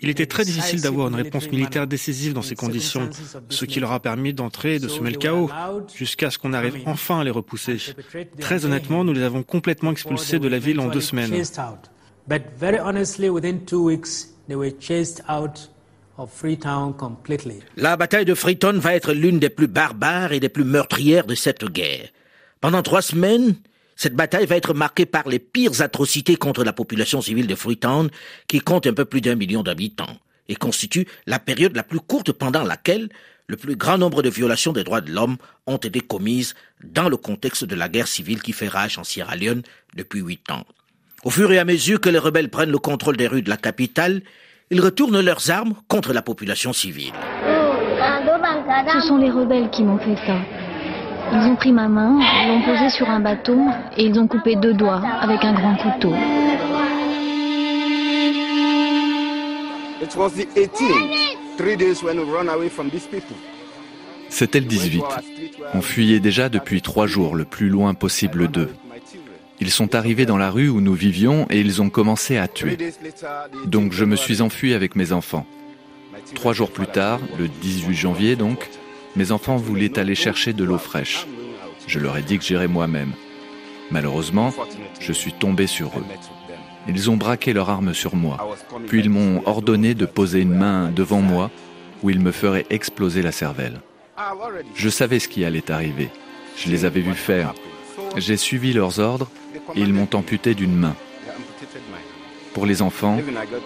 Il 0.03 0.09
était 0.09 0.25
très 0.25 0.45
difficile 0.45 0.81
d'avoir 0.81 1.09
une 1.09 1.15
réponse 1.15 1.51
militaire 1.51 1.85
décisive 1.85 2.33
dans 2.33 2.41
ces 2.41 2.55
conditions, 2.55 3.07
ce 3.49 3.65
qui 3.65 3.79
leur 3.79 3.91
a 3.91 3.99
permis 3.99 4.33
d'entrer 4.33 4.75
et 4.75 4.79
de 4.79 4.87
semer 4.87 5.11
le 5.11 5.17
chaos, 5.17 5.49
jusqu'à 5.93 6.31
ce 6.31 6.39
qu'on 6.39 6.53
arrive 6.53 6.77
enfin 6.85 7.19
à 7.19 7.23
les 7.23 7.29
repousser. 7.29 7.77
Très 8.39 8.65
honnêtement, 8.65 9.03
nous 9.03 9.13
les 9.13 9.21
avons 9.21 9.43
complètement 9.43 9.91
expulsés 9.91 10.39
de 10.39 10.47
la 10.47 10.57
ville 10.57 10.79
en 10.79 10.87
deux 10.87 11.01
semaines. 11.01 11.43
La 17.77 17.97
bataille 17.97 18.25
de 18.25 18.33
Freetown 18.33 18.77
va 18.79 18.95
être 18.95 19.13
l'une 19.13 19.39
des 19.39 19.49
plus 19.49 19.67
barbares 19.67 20.33
et 20.33 20.39
des 20.39 20.49
plus 20.49 20.63
meurtrières 20.63 21.25
de 21.25 21.35
cette 21.35 21.65
guerre. 21.65 22.09
Pendant 22.59 22.81
trois 22.81 23.01
semaines, 23.01 23.55
cette 23.95 24.15
bataille 24.15 24.45
va 24.45 24.55
être 24.55 24.73
marquée 24.73 25.05
par 25.05 25.27
les 25.27 25.39
pires 25.39 25.81
atrocités 25.81 26.35
contre 26.35 26.63
la 26.63 26.73
population 26.73 27.21
civile 27.21 27.47
de 27.47 27.55
Freetown, 27.55 28.09
qui 28.47 28.59
compte 28.59 28.87
un 28.87 28.93
peu 28.93 29.05
plus 29.05 29.21
d'un 29.21 29.35
million 29.35 29.63
d'habitants, 29.63 30.17
et 30.47 30.55
constitue 30.55 31.07
la 31.27 31.39
période 31.39 31.75
la 31.75 31.83
plus 31.83 31.99
courte 31.99 32.31
pendant 32.31 32.63
laquelle 32.63 33.09
le 33.47 33.57
plus 33.57 33.75
grand 33.75 33.97
nombre 33.97 34.21
de 34.21 34.29
violations 34.29 34.73
des 34.73 34.83
droits 34.83 35.01
de 35.01 35.11
l'homme 35.11 35.37
ont 35.67 35.77
été 35.77 35.99
commises 35.99 36.55
dans 36.83 37.09
le 37.09 37.17
contexte 37.17 37.65
de 37.65 37.75
la 37.75 37.89
guerre 37.89 38.07
civile 38.07 38.41
qui 38.41 38.53
fait 38.53 38.67
rage 38.67 38.97
en 38.97 39.03
Sierra 39.03 39.35
Leone 39.35 39.63
depuis 39.95 40.21
huit 40.21 40.49
ans. 40.51 40.65
Au 41.23 41.29
fur 41.29 41.51
et 41.51 41.59
à 41.59 41.65
mesure 41.65 41.99
que 41.99 42.09
les 42.09 42.17
rebelles 42.17 42.49
prennent 42.49 42.71
le 42.71 42.79
contrôle 42.79 43.17
des 43.17 43.27
rues 43.27 43.41
de 43.41 43.49
la 43.49 43.57
capitale, 43.57 44.21
ils 44.71 44.79
retournent 44.79 45.19
leurs 45.19 45.51
armes 45.51 45.73
contre 45.89 46.13
la 46.13 46.21
population 46.21 46.71
civile. 46.71 47.11
Ce 48.93 49.01
sont 49.01 49.17
les 49.17 49.29
rebelles 49.29 49.69
qui 49.69 49.83
m'ont 49.83 49.97
fait 49.97 50.15
ça. 50.25 50.37
Ils 51.33 51.45
ont 51.45 51.55
pris 51.55 51.71
ma 51.71 51.87
main, 51.87 52.19
l'ont 52.47 52.61
posée 52.63 52.89
sur 52.89 53.09
un 53.09 53.19
bâton 53.19 53.67
et 53.97 54.05
ils 54.05 54.17
ont 54.17 54.27
coupé 54.27 54.55
deux 54.55 54.73
doigts 54.73 55.01
avec 55.21 55.43
un 55.43 55.53
grand 55.53 55.75
couteau. 55.75 56.13
C'était 64.29 64.59
le 64.59 64.65
18. 64.65 65.03
On 65.73 65.81
fuyait 65.81 66.19
déjà 66.19 66.49
depuis 66.49 66.81
trois 66.81 67.07
jours, 67.07 67.35
le 67.35 67.45
plus 67.45 67.69
loin 67.69 67.93
possible 67.93 68.47
d'eux. 68.47 68.73
Ils 69.61 69.69
sont 69.69 69.93
arrivés 69.93 70.25
dans 70.25 70.37
la 70.37 70.49
rue 70.49 70.69
où 70.69 70.81
nous 70.81 70.95
vivions 70.95 71.45
et 71.51 71.59
ils 71.59 71.83
ont 71.83 71.91
commencé 71.91 72.35
à 72.37 72.47
tuer. 72.47 72.77
Donc 73.65 73.93
je 73.93 74.05
me 74.05 74.15
suis 74.15 74.41
enfui 74.41 74.73
avec 74.73 74.95
mes 74.95 75.11
enfants. 75.11 75.45
Trois 76.33 76.53
jours 76.53 76.71
plus 76.71 76.87
tard, 76.87 77.19
le 77.37 77.47
18 77.47 77.93
janvier 77.95 78.35
donc, 78.35 78.67
mes 79.15 79.31
enfants 79.31 79.57
voulaient 79.57 79.99
aller 79.99 80.15
chercher 80.15 80.53
de 80.53 80.63
l'eau 80.63 80.79
fraîche. 80.79 81.27
Je 81.85 81.99
leur 81.99 82.17
ai 82.17 82.23
dit 82.23 82.39
que 82.39 82.43
j'irais 82.43 82.67
moi-même. 82.67 83.11
Malheureusement, 83.91 84.51
je 84.99 85.13
suis 85.13 85.33
tombé 85.33 85.67
sur 85.67 85.89
eux. 85.89 86.05
Ils 86.87 87.11
ont 87.11 87.17
braqué 87.17 87.53
leurs 87.53 87.69
armes 87.69 87.93
sur 87.93 88.15
moi, 88.15 88.57
puis 88.87 89.01
ils 89.01 89.11
m'ont 89.11 89.43
ordonné 89.45 89.93
de 89.93 90.07
poser 90.07 90.39
une 90.39 90.55
main 90.55 90.89
devant 90.89 91.21
moi 91.21 91.51
où 92.01 92.09
ils 92.09 92.19
me 92.19 92.31
feraient 92.31 92.65
exploser 92.71 93.21
la 93.21 93.31
cervelle. 93.31 93.81
Je 94.73 94.89
savais 94.89 95.19
ce 95.19 95.27
qui 95.27 95.45
allait 95.45 95.69
arriver. 95.69 96.09
Je 96.57 96.71
les 96.71 96.83
avais 96.83 97.01
vus 97.01 97.13
faire. 97.13 97.53
J'ai 98.17 98.37
suivi 98.37 98.73
leurs 98.73 98.99
ordres 98.99 99.29
ils 99.75 99.93
m'ont 99.93 100.09
amputé 100.13 100.53
d'une 100.53 100.75
main. 100.75 100.95
Pour 102.53 102.65
les 102.65 102.81
enfants, 102.81 103.19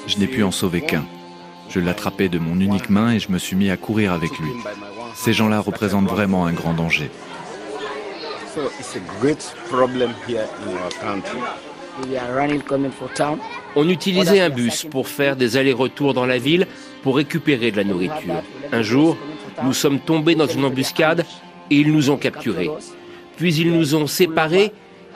je 0.08 0.18
n'ai 0.18 0.28
pu 0.28 0.44
en 0.44 0.52
sauver 0.52 0.82
qu'un. 0.82 1.06
Je 1.70 1.80
l'attrapais 1.80 2.30
de 2.30 2.38
mon 2.38 2.60
unique 2.60 2.90
main 2.90 3.14
et 3.14 3.20
je 3.20 3.32
me 3.32 3.40
suis 3.40 3.56
mis 3.56 3.72
à 3.72 3.78
courir 3.78 4.14
avec 4.14 4.38
lui. 4.38 4.52
Ces 5.16 5.34
gens-là 5.34 5.60
représentent 5.60 6.08
vraiment 6.08 6.46
un 6.46 6.54
grand 6.54 6.74
danger. 6.74 7.10
On 13.76 13.90
utilisait 13.90 14.42
un 14.42 14.50
bus 14.50 14.86
pour 14.86 15.08
faire 15.08 15.36
des 15.36 15.58
allers-retours 15.58 16.14
dans 16.14 16.26
la 16.26 16.38
ville 16.38 16.68
pour 17.02 17.18
récupérer 17.18 17.72
de 17.72 17.78
la 17.78 17.84
nourriture. 17.84 18.44
Un 18.72 18.82
jour, 18.82 19.18
nous 19.64 19.74
sommes 19.74 20.00
tombés 20.00 20.36
dans 20.36 20.48
une 20.48 20.66
embuscade 20.66 21.26
et 21.72 21.78
ils 21.78 21.92
nous 21.92 22.10
ont 22.10 22.18
capturés. 22.18 22.70
Puis 23.38 23.56
ils 23.56 23.74
nous 23.74 23.96
ont 23.96 24.08
séparés 24.08 24.72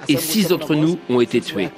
et 0.07 0.17
six 0.17 0.47
d'entre 0.47 0.75
nous 0.75 0.97
ont 1.09 1.21
été 1.21 1.41
tués. 1.41 1.69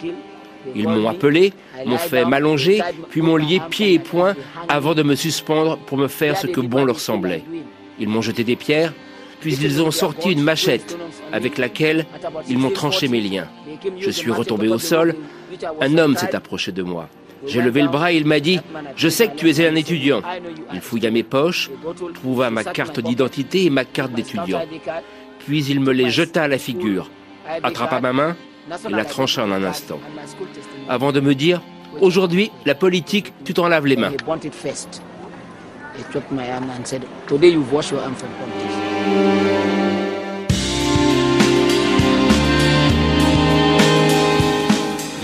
Ils 0.75 0.87
m'ont 0.87 1.07
appelé, 1.09 1.53
m'ont 1.85 1.97
fait 1.97 2.25
m'allonger, 2.25 2.81
puis 3.09 3.21
m'ont 3.21 3.37
lié 3.37 3.61
pieds 3.69 3.93
et 3.93 3.99
poings 3.99 4.35
avant 4.69 4.93
de 4.93 5.03
me 5.03 5.15
suspendre 5.15 5.77
pour 5.77 5.97
me 5.97 6.07
faire 6.07 6.37
ce 6.37 6.47
que 6.47 6.61
bon 6.61 6.85
leur 6.85 6.99
semblait. 6.99 7.43
Ils 7.99 8.09
m'ont 8.09 8.21
jeté 8.21 8.43
des 8.43 8.55
pierres, 8.55 8.93
puis 9.39 9.55
ils 9.55 9.81
ont 9.81 9.91
sorti 9.91 10.31
une 10.31 10.43
machette 10.43 10.97
avec 11.31 11.57
laquelle 11.57 12.05
ils 12.47 12.59
m'ont 12.59 12.69
tranché 12.69 13.07
mes 13.07 13.21
liens. 13.21 13.47
Je 13.97 14.11
suis 14.11 14.31
retombé 14.31 14.67
au 14.67 14.77
sol. 14.77 15.15
Un 15.81 15.97
homme 15.97 16.15
s'est 16.15 16.35
approché 16.35 16.71
de 16.71 16.83
moi. 16.83 17.09
J'ai 17.47 17.61
levé 17.61 17.81
le 17.81 17.89
bras 17.89 18.13
et 18.13 18.17
il 18.17 18.25
m'a 18.25 18.39
dit 18.39 18.59
Je 18.95 19.09
sais 19.09 19.27
que 19.27 19.35
tu 19.35 19.49
es 19.49 19.67
un 19.67 19.75
étudiant. 19.75 20.21
Il 20.73 20.81
fouilla 20.81 21.09
mes 21.09 21.23
poches, 21.23 21.71
trouva 22.13 22.51
ma 22.51 22.63
carte 22.63 22.99
d'identité 22.99 23.65
et 23.65 23.69
ma 23.71 23.83
carte 23.83 24.13
d'étudiant. 24.13 24.61
Puis 25.39 25.65
il 25.65 25.79
me 25.79 25.91
les 25.91 26.11
jeta 26.11 26.43
à 26.43 26.47
la 26.47 26.59
figure, 26.59 27.09
attrapa 27.63 27.99
ma 28.01 28.13
main 28.13 28.35
et 28.87 28.91
la 28.91 29.05
trancha 29.05 29.43
en 29.43 29.51
un 29.51 29.63
instant. 29.63 29.99
Avant 30.87 31.11
de 31.11 31.19
me 31.19 31.35
dire 31.35 31.61
Aujourd'hui, 31.99 32.51
la 32.65 32.73
politique, 32.73 33.33
tu 33.43 33.53
t'en 33.53 33.67
laves 33.67 33.85
les 33.85 33.97
mains. 33.97 34.13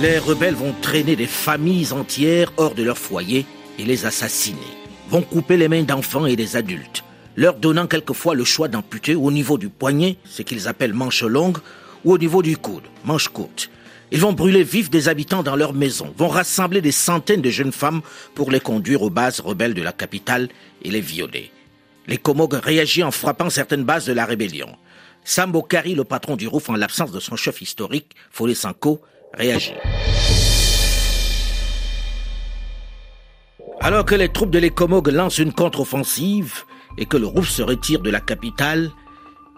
Les 0.02 0.20
rebelles 0.20 0.54
vont 0.54 0.76
traîner 0.82 1.16
des 1.16 1.26
familles 1.26 1.94
entières 1.94 2.52
hors 2.58 2.76
de 2.76 2.84
leur 2.84 2.98
foyer 2.98 3.46
et 3.80 3.86
les 3.86 4.06
assassiner. 4.06 4.60
Vont 5.10 5.22
couper 5.22 5.58
les 5.58 5.70
mains 5.70 5.84
d'enfants 5.84 6.26
et 6.26 6.36
des 6.36 6.58
adultes, 6.58 7.04
leur 7.38 7.56
donnant 7.56 7.88
quelquefois 7.88 8.36
le 8.36 8.44
choix 8.44 8.68
d'amputer 8.68 9.16
au 9.16 9.32
niveau 9.32 9.58
du 9.58 9.70
poignet, 9.70 10.18
ce 10.26 10.42
qu'ils 10.42 10.68
appellent 10.68 10.94
manche 10.94 11.24
longue, 11.24 11.58
ou 12.06 12.14
au 12.14 12.18
niveau 12.18 12.42
du 12.42 12.58
coude, 12.58 12.84
manche 13.06 13.30
courte. 13.30 13.70
Ils 14.12 14.22
vont 14.22 14.34
brûler 14.34 14.64
vifs 14.64 14.90
des 14.90 15.10
habitants 15.10 15.44
dans 15.44 15.56
leurs 15.56 15.74
maisons, 15.74 16.14
vont 16.18 16.30
rassembler 16.30 16.82
des 16.82 16.94
centaines 16.94 17.42
de 17.42 17.50
jeunes 17.50 17.74
femmes 17.74 18.02
pour 18.36 18.52
les 18.52 18.62
conduire 18.62 19.02
aux 19.02 19.10
bases 19.10 19.42
rebelles 19.42 19.74
de 19.74 19.82
la 19.82 19.92
capitale 19.92 20.48
et 20.82 20.90
les 20.90 21.02
violer. 21.02 21.52
Les 22.08 22.18
Komog 22.18 22.54
réagissent 22.54 23.04
en 23.04 23.12
frappant 23.12 23.50
certaines 23.50 23.84
bases 23.84 24.06
de 24.06 24.14
la 24.14 24.26
rébellion. 24.26 24.70
Sambo 25.26 25.62
Kari, 25.62 25.94
le 25.94 26.06
patron 26.06 26.38
du 26.38 26.48
ROUF 26.48 26.70
en 26.70 26.76
l'absence 26.76 27.12
de 27.12 27.20
son 27.20 27.36
chef 27.36 27.62
historique, 27.62 28.16
Folé 28.32 28.56
Sanko, 28.56 29.02
réagit. 29.34 29.74
Alors 33.82 34.06
que 34.06 34.16
les 34.16 34.30
troupes 34.30 34.52
de 34.52 34.60
l'Ekomog 34.60 35.10
lancent 35.10 35.40
une 35.40 35.52
contre-offensive 35.52 36.64
et 36.98 37.06
que 37.06 37.18
le 37.18 37.28
ROUF 37.28 37.50
se 37.50 37.62
retire 37.62 38.00
de 38.00 38.10
la 38.10 38.22
capitale, 38.22 38.92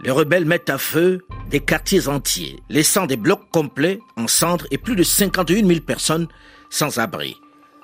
les 0.03 0.11
rebelles 0.11 0.45
mettent 0.45 0.69
à 0.69 0.77
feu 0.77 1.25
des 1.49 1.59
quartiers 1.59 2.07
entiers, 2.07 2.61
laissant 2.69 3.05
des 3.05 3.17
blocs 3.17 3.49
complets 3.51 3.99
en 4.15 4.27
cendres 4.27 4.65
et 4.71 4.77
plus 4.77 4.95
de 4.95 5.03
51 5.03 5.65
000 5.67 5.79
personnes 5.81 6.27
sans 6.69 6.99
abri. 6.99 7.35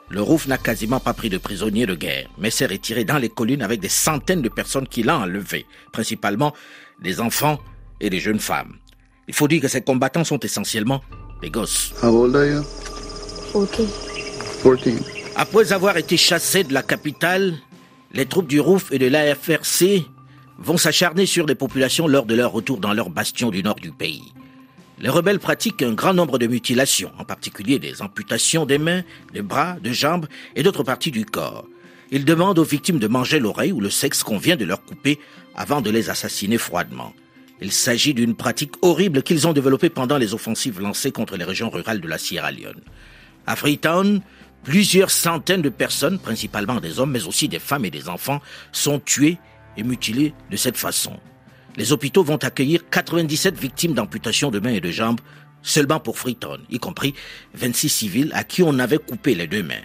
Le 0.10 0.22
Rouf 0.22 0.48
n'a 0.48 0.58
quasiment 0.58 1.00
pas 1.00 1.14
pris 1.14 1.30
de 1.30 1.38
prisonniers 1.38 1.88
de 1.88 1.96
guerre, 1.96 2.30
mais 2.38 2.52
s'est 2.52 2.68
retiré 2.68 3.06
dans 3.06 3.18
les 3.18 3.30
collines 3.30 3.64
avec 3.64 3.80
des 3.80 3.90
centaines 3.90 4.44
de 4.44 4.50
personnes 4.50 4.88
qu'il 4.88 5.10
a 5.10 5.18
enlevées, 5.18 5.66
principalement 5.92 6.54
des 7.02 7.20
enfants 7.20 7.60
et 8.00 8.10
des 8.10 8.20
jeunes 8.20 8.40
femmes. 8.40 8.76
Il 9.28 9.34
faut 9.34 9.48
dire 9.48 9.62
que 9.62 9.68
ces 9.68 9.82
combattants 9.82 10.24
sont 10.24 10.40
essentiellement 10.40 11.02
des 11.42 11.50
gosses. 11.50 11.94
Après 15.36 15.74
avoir 15.74 15.98
été 15.98 16.18
chassés 16.18 16.64
de 16.64 16.74
la 16.74 16.84
capitale, 16.84 17.56
les 18.14 18.28
troupes 18.28 18.48
du 18.48 18.60
Rouf 18.60 18.92
et 18.92 19.00
de 19.00 19.08
l'AFRC 19.08 20.06
vont 20.58 20.78
s'acharner 20.78 21.26
sur 21.26 21.46
les 21.46 21.56
populations 21.56 22.08
lors 22.08 22.26
de 22.26 22.36
leur 22.36 22.52
retour 22.52 22.80
dans 22.80 22.94
leur 22.94 23.10
bastion 23.10 23.50
du 23.50 23.64
nord 23.64 23.76
du 23.76 23.92
pays. 23.92 24.34
Les 25.00 25.10
rebelles 25.10 25.40
pratiquent 25.40 25.82
un 25.82 25.94
grand 25.94 26.14
nombre 26.14 26.38
de 26.38 26.48
mutilations, 26.48 27.12
en 27.20 27.26
particulier 27.26 27.80
des 27.80 28.02
amputations 28.02 28.66
des 28.66 28.78
mains, 28.78 29.04
des 29.34 29.42
bras, 29.42 29.76
des 29.82 29.94
jambes 29.94 30.28
et 30.56 30.64
d'autres 30.64 30.84
parties 30.84 31.12
du 31.12 31.26
corps. 31.26 31.66
Ils 32.12 32.24
demandent 32.24 32.60
aux 32.60 32.64
victimes 32.64 33.00
de 33.00 33.08
manger 33.08 33.40
l'oreille 33.40 33.74
ou 33.74 33.82
le 33.82 33.90
sexe 33.90 34.24
qu'on 34.24 34.38
vient 34.38 34.56
de 34.56 34.64
leur 34.64 34.84
couper 34.84 35.20
avant 35.56 35.82
de 35.82 35.90
les 35.90 36.10
assassiner 36.10 36.58
froidement. 36.58 37.14
Il 37.62 37.72
s'agit 37.72 38.14
d'une 38.14 38.36
pratique 38.36 38.74
horrible 38.82 39.24
qu'ils 39.24 39.48
ont 39.48 39.54
développée 39.54 39.90
pendant 39.90 40.18
les 40.18 40.34
offensives 40.34 40.80
lancées 40.80 41.12
contre 41.12 41.36
les 41.36 41.46
régions 41.46 41.70
rurales 41.70 42.02
de 42.02 42.08
la 42.08 42.18
Sierra 42.18 42.52
Leone. 42.52 42.82
À 43.48 43.56
Freetown, 43.56 44.22
plusieurs 44.64 45.12
centaines 45.12 45.62
de 45.62 45.70
personnes, 45.70 46.20
principalement 46.20 46.80
des 46.80 47.00
hommes, 47.00 47.12
mais 47.12 47.26
aussi 47.26 47.48
des 47.48 47.60
femmes 47.60 47.86
et 47.86 47.92
des 47.92 48.10
enfants, 48.10 48.42
sont 48.72 49.00
tuées 49.00 49.38
et 49.78 49.84
mutilés 49.84 50.34
de 50.52 50.58
cette 50.58 50.78
façon. 50.78 51.20
Les 51.78 51.92
hôpitaux 51.92 52.24
vont 52.24 52.38
accueillir 52.38 52.90
97 52.90 53.58
victimes 53.58 53.94
d'amputation 53.94 54.50
de 54.52 54.60
mains 54.60 54.74
et 54.74 54.82
de 54.82 54.92
jambes 54.92 55.20
seulement 55.62 56.00
pour 56.00 56.18
Freetown, 56.18 56.62
y 56.70 56.80
compris 56.80 57.14
26 57.56 57.90
civils 57.90 58.32
à 58.34 58.44
qui 58.44 58.64
on 58.64 58.80
avait 58.80 58.98
coupé 58.98 59.36
les 59.36 59.48
deux 59.48 59.64
mains. 59.64 59.82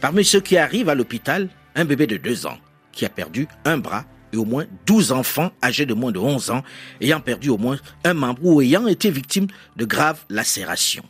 Parmi 0.00 0.24
ceux 0.24 0.40
qui 0.40 0.56
arrivent 0.56 0.88
à 0.88 0.94
l'hôpital, 0.94 1.48
un 1.74 1.84
bébé 1.84 2.06
de 2.06 2.16
2 2.16 2.46
ans 2.46 2.58
qui 2.92 3.04
a 3.04 3.08
perdu 3.08 3.48
un 3.64 3.76
bras 3.76 4.04
et 4.32 4.36
au 4.36 4.44
moins 4.44 4.64
12 4.86 5.12
enfants 5.12 5.50
âgés 5.62 5.86
de 5.86 5.94
moins 5.94 6.12
de 6.12 6.18
11 6.18 6.50
ans 6.50 6.62
ayant 7.00 7.20
perdu 7.20 7.48
au 7.50 7.58
moins 7.58 7.78
un 8.04 8.14
membre 8.14 8.44
ou 8.44 8.60
ayant 8.60 8.86
été 8.86 9.10
victimes 9.10 9.48
de 9.76 9.84
graves 9.84 10.24
lacérations. 10.30 11.04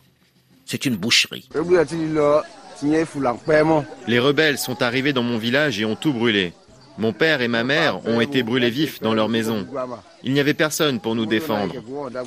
C'est 0.65 0.85
une 0.85 0.97
boucherie. 0.97 1.47
Les 4.07 4.19
rebelles 4.19 4.57
sont 4.57 4.81
arrivés 4.81 5.13
dans 5.13 5.23
mon 5.23 5.37
village 5.37 5.79
et 5.79 5.85
ont 5.85 5.95
tout 5.95 6.11
brûlé. 6.11 6.53
Mon 6.97 7.13
père 7.13 7.41
et 7.41 7.47
ma 7.47 7.63
mère 7.63 8.05
ont 8.07 8.21
été 8.21 8.43
brûlés 8.43 8.69
vifs 8.69 9.01
dans 9.01 9.13
leur 9.13 9.29
maison. 9.29 9.67
Il 10.23 10.33
n'y 10.33 10.39
avait 10.39 10.53
personne 10.53 10.99
pour 10.99 11.15
nous 11.15 11.25
défendre. 11.25 11.75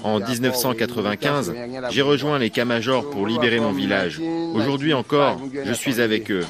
En 0.04 0.20
1995, 0.20 1.52
j'ai 1.90 2.02
rejoint 2.02 2.38
les 2.38 2.50
Kamajors 2.50 3.10
pour 3.10 3.26
libérer 3.26 3.60
mon 3.60 3.72
village. 3.72 4.20
Aujourd'hui 4.54 4.94
encore, 4.94 5.40
je 5.64 5.72
suis 5.72 6.00
avec 6.00 6.30
eux. 6.30 6.46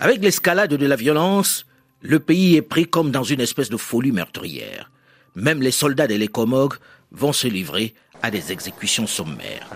Avec 0.00 0.22
l'escalade 0.22 0.74
de 0.74 0.86
la 0.86 0.96
violence, 0.96 1.66
le 2.00 2.20
pays 2.20 2.56
est 2.56 2.62
pris 2.62 2.86
comme 2.86 3.10
dans 3.10 3.24
une 3.24 3.40
espèce 3.40 3.68
de 3.68 3.76
folie 3.76 4.12
meurtrière. 4.12 4.90
Même 5.34 5.60
les 5.60 5.70
soldats 5.70 6.06
des 6.06 6.18
Lekomog 6.18 6.74
vont 7.10 7.32
se 7.32 7.48
livrer 7.48 7.94
à 8.22 8.30
des 8.30 8.52
exécutions 8.52 9.06
sommaires. 9.06 9.68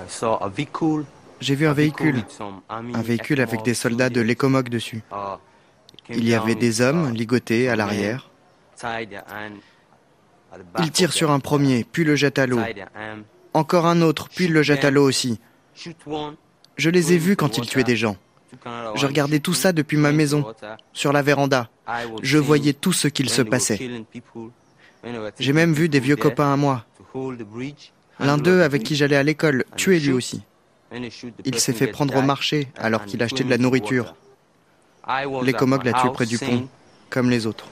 J'ai 1.41 1.55
vu 1.55 1.67
un 1.67 1.73
véhicule, 1.73 2.23
un 2.69 3.03
véhicule 3.03 3.41
avec 3.41 3.63
des 3.63 3.75
soldats 3.75 4.11
de 4.11 4.21
l'Ecomog 4.21 4.69
dessus. 4.69 5.03
Il 6.11 6.29
y 6.29 6.35
avait 6.35 6.55
des 6.55 6.81
hommes 6.81 7.15
ligotés 7.15 7.69
à 7.69 7.77
l'arrière. 7.77 8.31
Il 10.81 10.91
tire 10.91 11.13
sur 11.13 11.31
un 11.31 11.41
premier, 11.41 11.85
puis 11.91 12.05
le 12.05 12.17
jette 12.17 12.39
à 12.39 12.47
l'eau. 12.47 12.61
Encore 13.55 13.87
un 13.87 14.03
autre, 14.03 14.29
puis 14.29 14.49
le 14.49 14.63
jette 14.63 14.85
à 14.85 14.91
l'eau 14.91 15.05
aussi. 15.05 15.39
Je 16.77 16.91
les 16.91 17.13
ai 17.13 17.19
vus 17.19 17.37
quand 17.37 17.59
ils 17.59 17.67
tuaient 17.67 17.85
des 17.85 17.97
gens. 17.97 18.17
Je 18.95 19.07
regardais 19.07 19.39
tout 19.39 19.55
ça 19.55 19.73
depuis 19.73 19.97
ma 19.97 20.13
maison, 20.13 20.45
sur 20.93 21.13
la 21.13 21.23
véranda. 21.23 21.69
Je 22.23 22.39
voyais 22.39 22.73
tout 22.73 22.93
ce 22.93 23.09
qu'il 23.09 23.31
se 23.31 23.43
passait. 23.43 23.79
J'ai 25.39 25.53
même 25.53 25.73
vu 25.73 25.89
des 25.89 26.01
vieux 26.01 26.17
copains 26.17 26.53
à 26.53 26.57
moi. 26.57 26.85
L'un 28.19 28.39
d'eux 28.39 28.63
avec 28.63 28.83
qui 28.83 28.97
j'allais 28.97 29.17
à 29.17 29.23
l'école, 29.23 29.65
tué 29.77 29.99
lui 30.01 30.13
aussi. 30.13 30.43
Il 31.45 31.59
s'est 31.59 31.73
fait 31.73 31.87
prendre 31.87 32.17
au 32.17 32.23
marché 32.23 32.69
alors 32.77 33.05
qu'il 33.05 33.23
achetait 33.23 33.45
de 33.45 33.51
la 33.51 33.59
nourriture. 33.59 34.15
L'Ecomog 35.43 35.85
l'a 35.85 35.93
tué 35.93 36.11
près 36.13 36.27
du 36.27 36.39
pont, 36.39 36.69
comme 37.09 37.31
les 37.31 37.47
autres. 37.47 37.67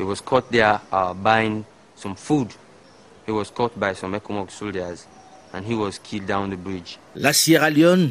La 7.14 7.32
Sierra 7.32 7.70
Leone 7.70 8.10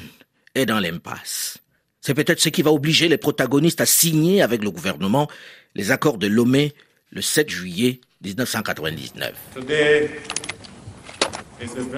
est 0.56 0.66
dans 0.66 0.80
l'impasse. 0.80 1.58
C'est 2.02 2.14
peut-être 2.14 2.40
ce 2.40 2.50
qui 2.50 2.62
va 2.62 2.72
obliger 2.72 3.10
les 3.10 3.18
protagonistes 3.18 3.82
à 3.82 3.86
signer 3.86 4.42
avec 4.42 4.64
le 4.64 4.72
gouvernement 4.72 5.28
les 5.76 5.92
accords 5.92 6.18
de 6.18 6.28
Lomé 6.28 6.74
le 7.12 7.22
7 7.22 7.50
juillet 7.50 8.00
1999. 8.24 9.34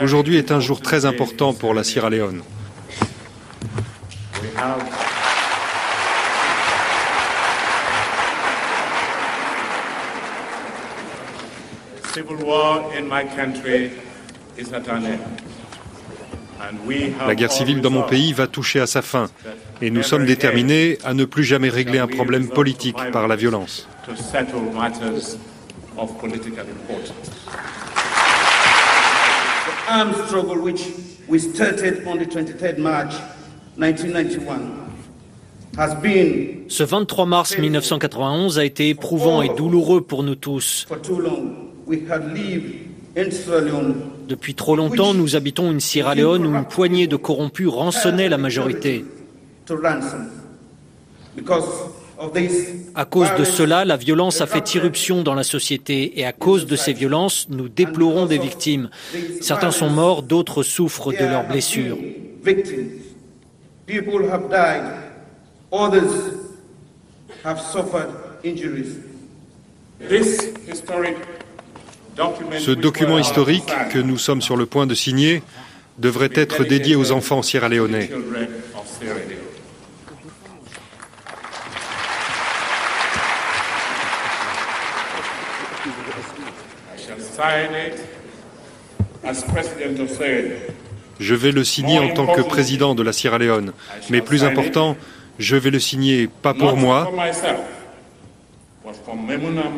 Aujourd'hui 0.01 0.37
est 0.37 0.51
un 0.51 0.59
jour 0.59 0.81
très 0.81 1.05
important 1.05 1.53
pour 1.53 1.73
la 1.73 1.83
Sierra 1.83 2.09
Leone. 2.09 2.41
La 17.27 17.35
guerre 17.35 17.51
civile 17.51 17.81
dans 17.81 17.89
mon 17.89 18.03
pays 18.03 18.33
va 18.33 18.47
toucher 18.47 18.79
à 18.79 18.87
sa 18.87 19.01
fin 19.01 19.29
et 19.81 19.89
nous 19.89 20.03
sommes 20.03 20.25
déterminés 20.25 20.97
à 21.03 21.13
ne 21.13 21.25
plus 21.25 21.43
jamais 21.43 21.69
régler 21.69 21.99
un 21.99 22.07
problème 22.07 22.49
politique 22.49 22.97
par 23.11 23.27
la 23.27 23.35
violence. 23.35 23.87
Ce 36.67 36.83
23 36.83 37.25
mars 37.25 37.57
1991 37.57 38.59
a 38.59 38.65
été 38.65 38.89
éprouvant 38.89 39.41
et 39.41 39.49
douloureux 39.49 40.01
pour 40.01 40.23
nous 40.23 40.35
tous. 40.35 40.87
Depuis 44.27 44.53
trop 44.53 44.75
longtemps, 44.75 45.13
nous 45.13 45.35
habitons 45.35 45.71
une 45.71 45.79
Sierra 45.79 46.15
Leone 46.15 46.45
où 46.45 46.55
une 46.55 46.65
poignée 46.65 47.07
de 47.07 47.15
corrompus 47.15 47.67
rançonnait 47.67 48.29
la 48.29 48.37
majorité. 48.37 49.03
À 52.95 53.05
cause 53.05 53.27
de 53.37 53.43
cela, 53.43 53.85
la 53.85 53.97
violence 53.97 54.41
a 54.41 54.45
fait 54.45 54.75
irruption 54.75 55.23
dans 55.23 55.35
la 55.35 55.43
société 55.43 56.19
et 56.19 56.25
à 56.25 56.33
cause 56.33 56.65
de 56.65 56.75
ces 56.75 56.93
violences, 56.93 57.47
nous 57.49 57.69
déplorons 57.69 58.25
des 58.25 58.37
victimes. 58.37 58.89
Certains 59.41 59.71
sont 59.71 59.89
morts, 59.89 60.21
d'autres 60.21 60.63
souffrent 60.63 61.11
de 61.11 61.25
leurs 61.25 61.47
blessures. 61.47 61.97
Ce 72.59 72.71
document 72.71 73.17
historique 73.17 73.71
que 73.91 73.99
nous 73.99 74.17
sommes 74.17 74.41
sur 74.41 74.57
le 74.57 74.65
point 74.65 74.87
de 74.87 74.95
signer 74.95 75.41
devrait 75.97 76.31
être 76.33 76.63
dédié 76.63 76.95
aux 76.95 77.11
enfants 77.11 77.41
sierra-léonais. 77.41 78.09
Je 91.19 91.35
vais 91.35 91.51
le 91.51 91.63
signer 91.63 91.99
en 91.99 92.09
tant 92.13 92.27
que 92.27 92.41
président 92.41 92.95
de 92.95 93.03
la 93.03 93.13
Sierra 93.13 93.37
Leone, 93.37 93.73
mais 94.09 94.21
plus 94.21 94.43
important, 94.43 94.95
je 95.37 95.55
vais 95.55 95.69
le 95.69 95.79
signer 95.79 96.29
pas 96.41 96.53
pour 96.53 96.75
moi, 96.75 97.11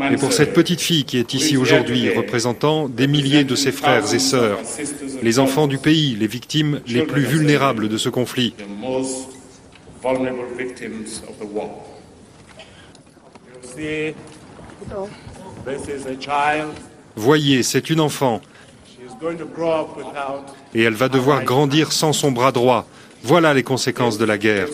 mais 0.10 0.18
pour 0.18 0.34
cette 0.34 0.54
petite 0.54 0.82
fille 0.82 1.04
qui 1.04 1.18
est 1.18 1.34
ici 1.34 1.58
aujourd'hui, 1.58 2.14
représentant 2.14 2.90
des 2.90 3.08
milliers 3.08 3.44
de 3.44 3.56
ses 3.56 3.72
frères 3.72 4.14
et 4.14 4.20
sœurs, 4.20 4.60
les 5.22 5.40
enfants 5.40 5.68
du 5.68 5.78
pays, 5.78 6.16
les 6.16 6.28
victimes 6.28 6.82
les 6.88 7.04
plus 7.04 7.24
vulnérables 7.24 7.90
de 7.90 7.98
ce 7.98 8.10
conflit. 8.10 8.54
Voyez, 17.16 17.64
c'est 17.64 17.90
une 17.90 18.00
enfant. 18.00 18.42
Et 20.74 20.82
elle 20.82 20.94
va 20.94 21.10
devoir 21.10 21.44
grandir 21.44 21.92
sans 21.92 22.14
son 22.14 22.32
bras 22.32 22.52
droit. 22.52 22.88
Voilà 23.24 23.54
les 23.54 23.64
conséquences 23.64 24.18
de 24.18 24.26
la 24.26 24.38
guerre. 24.38 24.68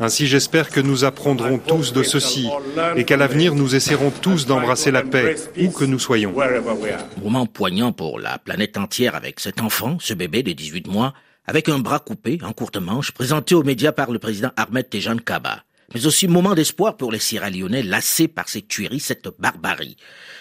Ainsi 0.00 0.26
j'espère 0.26 0.70
que 0.70 0.80
nous 0.80 1.04
apprendrons 1.04 1.58
tous 1.58 1.92
de 1.92 2.02
ceci 2.02 2.48
et 2.96 3.04
qu'à 3.04 3.16
l'avenir 3.16 3.54
nous 3.54 3.74
essaierons 3.74 4.10
tous 4.10 4.46
d'embrasser 4.46 4.90
la 4.90 5.02
paix 5.02 5.36
où 5.58 5.70
que 5.70 5.84
nous 5.84 5.98
soyons. 5.98 6.34
Moment 7.22 7.46
poignant 7.46 7.92
pour 7.92 8.18
la 8.18 8.38
planète 8.38 8.76
entière 8.76 9.14
avec 9.14 9.40
cet 9.40 9.60
enfant, 9.60 9.98
ce 10.00 10.14
bébé 10.14 10.42
de 10.42 10.52
18 10.52 10.88
mois, 10.88 11.14
avec 11.46 11.68
un 11.68 11.78
bras 11.78 12.00
coupé 12.00 12.38
en 12.42 12.52
courte 12.52 12.76
manche, 12.76 13.12
présenté 13.12 13.54
aux 13.54 13.62
médias 13.62 13.92
par 13.92 14.10
le 14.10 14.18
président 14.18 14.50
Ahmed 14.56 14.88
Tejan 14.88 15.16
Kaba 15.16 15.64
mais 15.92 16.06
aussi 16.06 16.26
moment 16.26 16.54
d'espoir 16.54 16.96
pour 16.96 17.12
les 17.12 17.18
Sierra-Léonais 17.18 17.82
lassés 17.82 18.28
par 18.28 18.48
ces 18.48 18.62
tueries, 18.62 19.00
cette 19.00 19.28
barbarie. 19.38 19.96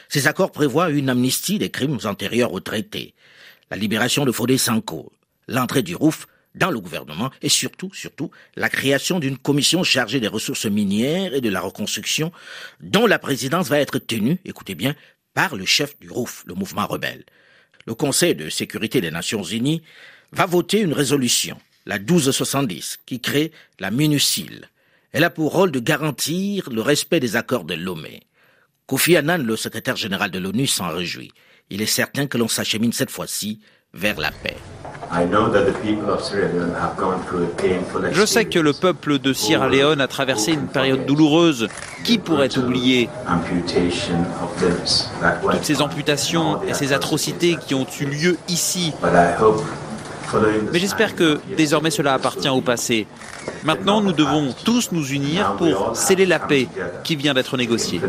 Ces 0.10 0.28
accords 0.28 0.52
prévoient 0.52 0.90
une 0.90 1.10
amnistie 1.10 1.60
des 1.60 1.70
crimes 1.70 2.00
antérieurs 2.06 2.54
au 2.54 2.60
traité, 2.60 3.14
la 3.70 3.78
libération 3.78 4.26
de 4.26 4.32
Fodé 4.32 4.58
Sanko, 4.58 5.12
l'entrée 5.48 5.84
du 5.84 5.96
ROUF 5.96 6.28
dans 6.56 6.70
le 6.70 6.80
gouvernement 6.80 7.32
et 7.42 7.50
surtout, 7.50 7.92
surtout, 7.94 8.30
la 8.56 8.70
création 8.70 9.20
d'une 9.20 9.38
commission 9.38 9.84
chargée 9.84 10.20
des 10.20 10.28
ressources 10.28 10.66
minières 10.66 11.34
et 11.34 11.42
de 11.42 11.50
la 11.50 11.62
reconstruction 11.62 12.32
dont 12.80 13.08
la 13.08 13.20
présidence 13.20 13.70
va 13.70 13.80
être 13.80 14.00
tenue, 14.00 14.40
écoutez 14.46 14.76
bien, 14.76 14.96
par 15.34 15.56
le 15.56 15.66
chef 15.66 16.00
du 16.00 16.10
ROUF, 16.12 16.44
le 16.46 16.54
mouvement 16.54 16.86
rebelle. 16.86 17.24
Le 17.88 17.96
Conseil 17.96 18.36
de 18.36 18.50
sécurité 18.50 19.02
des 19.02 19.12
Nations 19.12 19.44
Unies 19.44 19.82
va 20.32 20.46
voter 20.46 20.80
une 20.80 20.94
résolution, 20.94 21.58
la 21.86 21.98
1270, 21.98 23.00
qui 23.06 23.20
crée 23.20 23.52
la 23.80 23.92
MINUSIL, 23.92 24.70
elle 25.14 25.24
a 25.24 25.30
pour 25.30 25.54
rôle 25.54 25.72
de 25.72 25.80
garantir 25.80 26.72
le 26.72 26.82
respect 26.82 27.20
des 27.20 27.36
accords 27.36 27.66
de 27.66 27.76
Lomé. 27.76 28.24
Kofi 28.88 29.16
Annan, 29.16 29.38
le 29.38 29.56
secrétaire 29.56 29.96
général 29.96 30.32
de 30.32 30.40
l'ONU, 30.40 30.66
s'en 30.66 30.90
réjouit. 30.90 31.32
Il 31.70 31.84
est 31.84 31.86
certain 31.86 32.26
que 32.26 32.40
l'on 32.40 32.48
s'achemine 32.48 32.92
cette 32.92 33.12
fois-ci 33.12 33.62
vers 33.94 34.20
la 34.20 34.32
paix. 34.32 34.58
Je 38.12 38.26
sais 38.26 38.46
que 38.46 38.60
le 38.60 38.74
peuple 38.74 39.20
de 39.20 39.34
Sierra 39.34 39.70
Leone 39.70 40.02
a 40.02 40.08
traversé 40.08 40.54
une 40.54 40.68
période 40.68 41.06
douloureuse. 41.06 41.68
Qui 42.04 42.18
pourrait 42.18 42.58
oublier 42.58 43.08
toutes 45.52 45.64
ces 45.64 45.82
amputations 45.82 46.62
et 46.64 46.74
ces 46.74 46.92
atrocités 46.92 47.56
qui 47.56 47.74
ont 47.76 47.88
eu 48.02 48.06
lieu 48.06 48.38
ici 48.50 48.94
mais 50.72 50.80
j'espère 50.80 51.16
que 51.16 51.40
désormais 51.56 51.92
cela 51.92 52.14
appartient 52.14 52.50
au 52.50 52.62
passé. 52.62 53.08
Maintenant, 53.64 54.02
nous 54.02 54.14
devons 54.14 54.54
tous 54.64 54.92
nous 54.92 55.06
unir 55.12 55.56
pour 55.58 55.96
sceller 55.96 56.26
la 56.26 56.40
paix 56.40 56.68
qui 57.04 57.16
vient 57.16 57.34
d'être 57.34 57.58
négociée. 57.58 58.02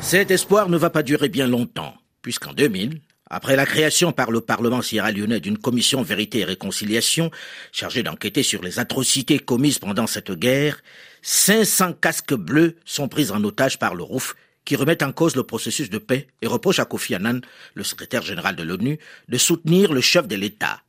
Cet 0.00 0.30
espoir 0.30 0.68
ne 0.68 0.76
va 0.76 0.90
pas 0.90 1.02
durer 1.02 1.28
bien 1.28 1.46
longtemps, 1.46 1.94
puisqu'en 2.22 2.52
2000, 2.52 3.00
après 3.32 3.54
la 3.54 3.64
création 3.64 4.12
par 4.12 4.32
le 4.32 4.40
Parlement 4.40 4.82
sierra-léonais 4.82 5.38
d'une 5.40 5.56
commission 5.56 6.02
vérité 6.02 6.40
et 6.40 6.44
réconciliation 6.44 7.30
chargée 7.70 8.02
d'enquêter 8.02 8.42
sur 8.42 8.60
les 8.62 8.80
atrocités 8.80 9.38
commises 9.38 9.78
pendant 9.78 10.08
cette 10.08 10.32
guerre, 10.32 10.82
500 11.22 11.92
casques 11.94 12.34
bleus 12.34 12.76
sont 12.84 13.08
pris 13.08 13.30
en 13.30 13.42
otage 13.44 13.78
par 13.78 13.94
le 13.94 14.02
ROUF 14.02 14.34
qui 14.64 14.74
remettent 14.76 15.02
en 15.02 15.12
cause 15.12 15.36
le 15.36 15.44
processus 15.44 15.90
de 15.90 15.98
paix 15.98 16.26
et 16.42 16.46
reprochent 16.46 16.80
à 16.80 16.84
Kofi 16.84 17.14
Annan, 17.14 17.40
le 17.74 17.84
secrétaire 17.84 18.22
général 18.22 18.56
de 18.56 18.62
l'ONU, 18.62 18.98
de 19.28 19.38
soutenir 19.38 19.92
le 19.92 20.00
chef 20.00 20.26
de 20.26 20.36
l'État. 20.36 20.82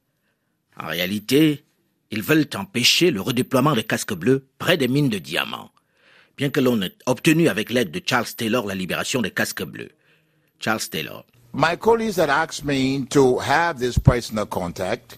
En 0.77 0.87
réalité, 0.87 1.63
ils 2.09 2.23
veulent 2.23 2.49
empêcher 2.55 3.11
le 3.11 3.21
redéploiement 3.21 3.73
des 3.73 3.83
casques 3.83 4.13
bleus 4.13 4.47
près 4.57 4.77
des 4.77 4.87
mines 4.87 5.09
de 5.09 5.19
diamants, 5.19 5.71
bien 6.37 6.49
que 6.49 6.59
l'on 6.59 6.81
ait 6.81 6.95
obtenu 7.05 7.47
avec 7.47 7.69
l'aide 7.69 7.91
de 7.91 8.01
Charles 8.03 8.33
Taylor 8.35 8.65
la 8.65 8.75
libération 8.75 9.21
des 9.21 9.31
casques 9.31 9.63
bleus. 9.63 9.91
Charles 10.61 10.87
Taylor. 10.87 11.23
My 11.53 11.75
colleagues 11.75 12.15
had 12.15 12.29
asked 12.29 12.63
me 12.63 13.05
to 13.09 13.39
have 13.39 13.79
this 13.79 13.97
personal 13.97 14.45
contact 14.45 15.17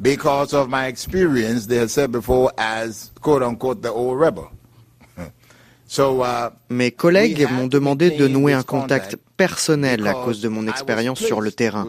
because 0.00 0.52
of 0.54 0.68
my 0.68 0.86
experience, 0.86 1.66
they 1.66 1.78
had 1.78 1.90
said 1.90 2.12
before, 2.12 2.52
as 2.56 3.10
quote 3.20 3.42
unquote 3.42 3.82
the 3.82 3.90
old 3.90 4.20
rebel. 4.20 4.50
Uh, 5.98 6.50
Mes 6.68 6.90
collègues 6.90 7.46
m'ont 7.48 7.68
demandé 7.68 8.10
de 8.10 8.26
nouer 8.26 8.52
un 8.54 8.64
contact 8.64 9.16
personnel 9.36 10.04
à 10.08 10.14
cause 10.14 10.40
de 10.40 10.48
mon 10.48 10.66
expérience 10.66 11.20
sur 11.20 11.40
le 11.40 11.52
terrain. 11.52 11.88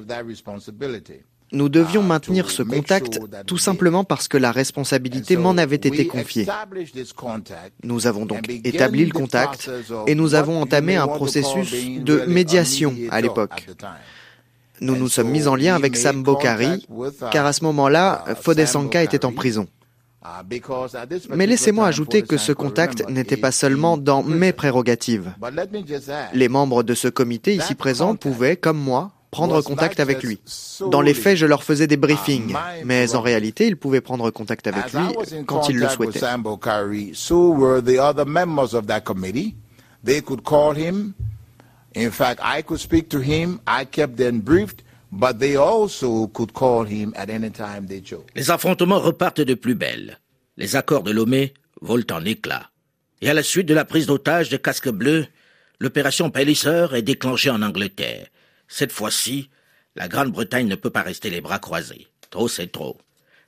Nous 1.51 1.69
devions 1.69 2.03
uh, 2.03 2.05
maintenir 2.05 2.51
ce 2.51 2.63
contact 2.63 3.19
tout 3.45 3.57
simplement 3.57 4.03
parce 4.03 4.27
que 4.27 4.37
la 4.37 4.51
responsabilité 4.51 5.37
m'en 5.37 5.57
avait 5.57 5.75
été 5.75 6.05
confiée. 6.07 6.47
Nous 7.83 8.07
avons 8.07 8.25
donc 8.25 8.49
établi 8.63 9.05
le 9.05 9.11
contact 9.11 9.69
et 10.07 10.15
nous 10.15 10.35
avons 10.35 10.61
entamé 10.61 10.95
un 10.95 11.07
processus 11.07 11.73
de 11.99 12.23
médiation 12.27 12.95
à 13.11 13.21
l'époque. 13.21 13.67
Nous 14.81 14.95
nous 14.95 15.09
sommes 15.09 15.29
mis 15.29 15.47
en 15.47 15.55
lien 15.55 15.75
avec 15.75 15.97
Sam 15.97 16.21
Bokari, 16.21 16.85
uh, 16.89 17.09
car 17.31 17.47
à 17.47 17.53
ce 17.53 17.63
moment-là, 17.63 18.25
Fodesanka 18.41 19.01
était 19.01 19.25
en 19.25 19.31
prison. 19.31 19.67
Mais 21.33 21.47
laissez-moi 21.47 21.87
ajouter 21.87 22.21
que 22.21 22.37
ce 22.37 22.51
contact 22.51 23.07
n'était 23.09 23.37
pas 23.37 23.51
seulement 23.51 23.97
dans 23.97 24.23
mes 24.23 24.53
prérogatives. 24.53 25.33
Les 26.33 26.49
membres 26.49 26.83
de 26.83 26.93
ce 26.93 27.07
comité 27.07 27.55
ici 27.55 27.75
présents 27.75 28.15
pouvaient, 28.15 28.57
comme 28.57 28.77
moi, 28.77 29.11
prendre 29.31 29.61
contact 29.61 29.99
avec 29.99 30.23
lui. 30.23 30.39
Dans 30.91 31.01
les 31.01 31.13
faits, 31.13 31.37
je 31.37 31.45
leur 31.45 31.63
faisais 31.63 31.87
des 31.87 31.97
briefings, 31.97 32.55
mais 32.85 33.15
en 33.15 33.21
réalité, 33.21 33.67
ils 33.67 33.77
pouvaient 33.77 34.01
prendre 34.01 34.29
contact 34.31 34.67
avec 34.67 34.93
lui 34.93 35.43
quand 35.45 35.69
ils 35.69 35.77
le 35.77 35.89
souhaitaient. 35.89 36.19
In 41.95 42.11
fact, 42.11 42.39
I 42.43 42.61
could 42.61 42.79
speak 42.79 43.09
to 43.09 43.19
him. 43.19 43.59
I 43.65 43.83
kept 43.83 44.17
them 44.17 44.39
briefed. 44.39 44.83
Les 48.35 48.51
affrontements 48.51 48.99
repartent 48.99 49.41
de 49.41 49.53
plus 49.53 49.75
belle. 49.75 50.19
Les 50.57 50.75
accords 50.75 51.03
de 51.03 51.11
Lomé 51.11 51.53
volent 51.81 52.05
en 52.11 52.25
éclats. 52.25 52.69
Et 53.21 53.29
à 53.29 53.33
la 53.33 53.43
suite 53.43 53.67
de 53.67 53.73
la 53.73 53.85
prise 53.85 54.05
d'otage 54.05 54.49
des 54.49 54.59
casques 54.59 54.89
bleus, 54.89 55.25
l'opération 55.79 56.29
Palliser 56.29 56.87
est 56.93 57.01
déclenchée 57.01 57.49
en 57.49 57.61
Angleterre. 57.61 58.27
Cette 58.67 58.91
fois-ci, 58.91 59.49
la 59.95 60.07
Grande-Bretagne 60.07 60.67
ne 60.67 60.75
peut 60.75 60.89
pas 60.89 61.01
rester 61.01 61.29
les 61.29 61.41
bras 61.41 61.59
croisés. 61.59 62.07
Trop, 62.29 62.47
c'est 62.47 62.71
trop. 62.71 62.97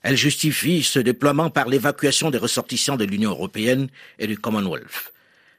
Elle 0.02 0.16
justifie 0.16 0.82
ce 0.82 1.00
déploiement 1.00 1.50
par 1.50 1.68
l'évacuation 1.68 2.32
des 2.32 2.38
ressortissants 2.38 2.96
de 2.96 3.04
l'Union 3.04 3.32
européenne 3.32 3.90
et 4.18 4.28
du 4.28 4.38
Commonwealth. 4.38 5.14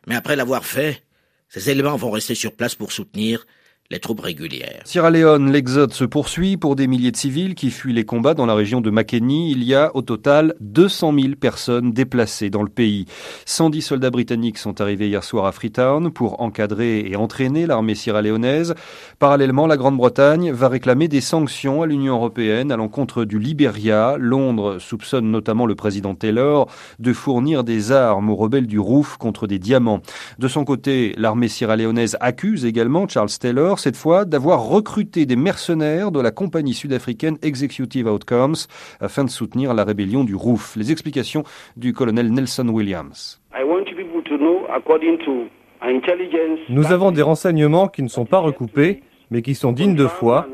Mais 0.07 0.17
après 0.17 0.37
l'avoir 0.37 0.65
fait, 0.65 1.03
ces 1.49 1.69
éléments 1.69 1.97
vont 1.97 2.11
rester 2.11 2.35
sur 2.35 2.55
place 2.57 2.75
pour 2.75 2.93
soutenir 2.93 3.47
les 3.91 3.99
troupes 3.99 4.21
régulières. 4.21 4.83
Sierra 4.85 5.11
Leone, 5.11 5.51
l'exode 5.51 5.93
se 5.93 6.05
poursuit 6.05 6.57
pour 6.57 6.77
des 6.77 6.87
milliers 6.87 7.11
de 7.11 7.17
civils 7.17 7.57
qui 7.57 7.71
fuient 7.71 7.93
les 7.93 8.05
combats 8.05 8.35
dans 8.35 8.47
la 8.47 8.55
région 8.55 8.81
de 8.81 8.89
Makeni. 8.89 9.51
Il 9.51 9.65
y 9.65 9.75
a 9.75 9.91
au 9.97 10.03
total 10.03 10.55
200 10.61 11.13
000 11.13 11.35
personnes 11.35 11.91
déplacées 11.91 12.51
dans 12.51 12.63
le 12.63 12.69
pays. 12.69 13.07
110 13.47 13.83
soldats 13.83 14.11
britanniques 14.11 14.59
sont 14.59 14.81
arrivés 14.81 15.09
hier 15.09 15.25
soir 15.25 15.45
à 15.45 15.51
Freetown 15.51 16.13
pour 16.13 16.41
encadrer 16.41 17.01
et 17.01 17.17
entraîner 17.17 17.67
l'armée 17.67 17.97
sierra-léonaise. 17.97 18.77
Parallèlement, 19.19 19.67
la 19.67 19.77
Grande-Bretagne 19.77 20.53
va 20.53 20.69
réclamer 20.69 21.09
des 21.09 21.21
sanctions 21.21 21.83
à 21.83 21.87
l'Union 21.87 22.15
européenne 22.15 22.71
à 22.71 22.77
l'encontre 22.77 23.25
du 23.25 23.41
Libéria. 23.41 24.15
Londres 24.21 24.79
soupçonne 24.79 25.33
notamment 25.33 25.67
le 25.67 25.75
président 25.75 26.15
Taylor 26.15 26.71
de 27.01 27.13
fournir 27.13 27.65
des 27.65 27.91
armes 27.91 28.31
aux 28.31 28.37
rebelles 28.37 28.69
du 28.69 28.79
Rouf 28.79 29.17
contre 29.17 29.49
des 29.49 29.59
diamants. 29.59 30.01
De 30.39 30.47
son 30.47 30.65
côté, 30.65 31.13
l'armée 31.19 31.49
sierra-léonaise 31.49 32.17
accuse 32.21 32.65
également 32.65 33.09
Charles 33.09 33.31
Taylor 33.31 33.80
cette 33.81 33.97
fois 33.97 34.25
d'avoir 34.25 34.69
recruté 34.69 35.27
des 35.27 35.37
mercenaires 35.37 36.11
de 36.13 36.21
la 36.21 36.31
compagnie 36.31 36.75
sud-africaine 36.75 37.39
Executive 37.43 38.07
Outcomes 38.07 38.57
afin 39.01 39.25
de 39.25 39.31
soutenir 39.31 39.75
la 39.75 39.85
rébellion 39.85 40.23
du 40.23 40.35
ROUF. 40.35 40.77
Les 40.77 40.93
explications 40.93 41.43
du 41.77 41.93
colonel 41.93 42.33
Nelson 42.33 42.69
Williams. 42.69 43.41
Nous 46.69 46.93
avons 46.93 47.11
des 47.11 47.23
renseignements 47.23 47.89
qui 47.89 48.03
ne 48.03 48.09
sont 48.09 48.27
pas 48.27 48.39
recoupés, 48.39 49.03
mais 49.31 49.43
qui 49.43 49.55
sont 49.55 49.73
dignes 49.73 49.97
de 49.97 50.07
foi, 50.07 50.47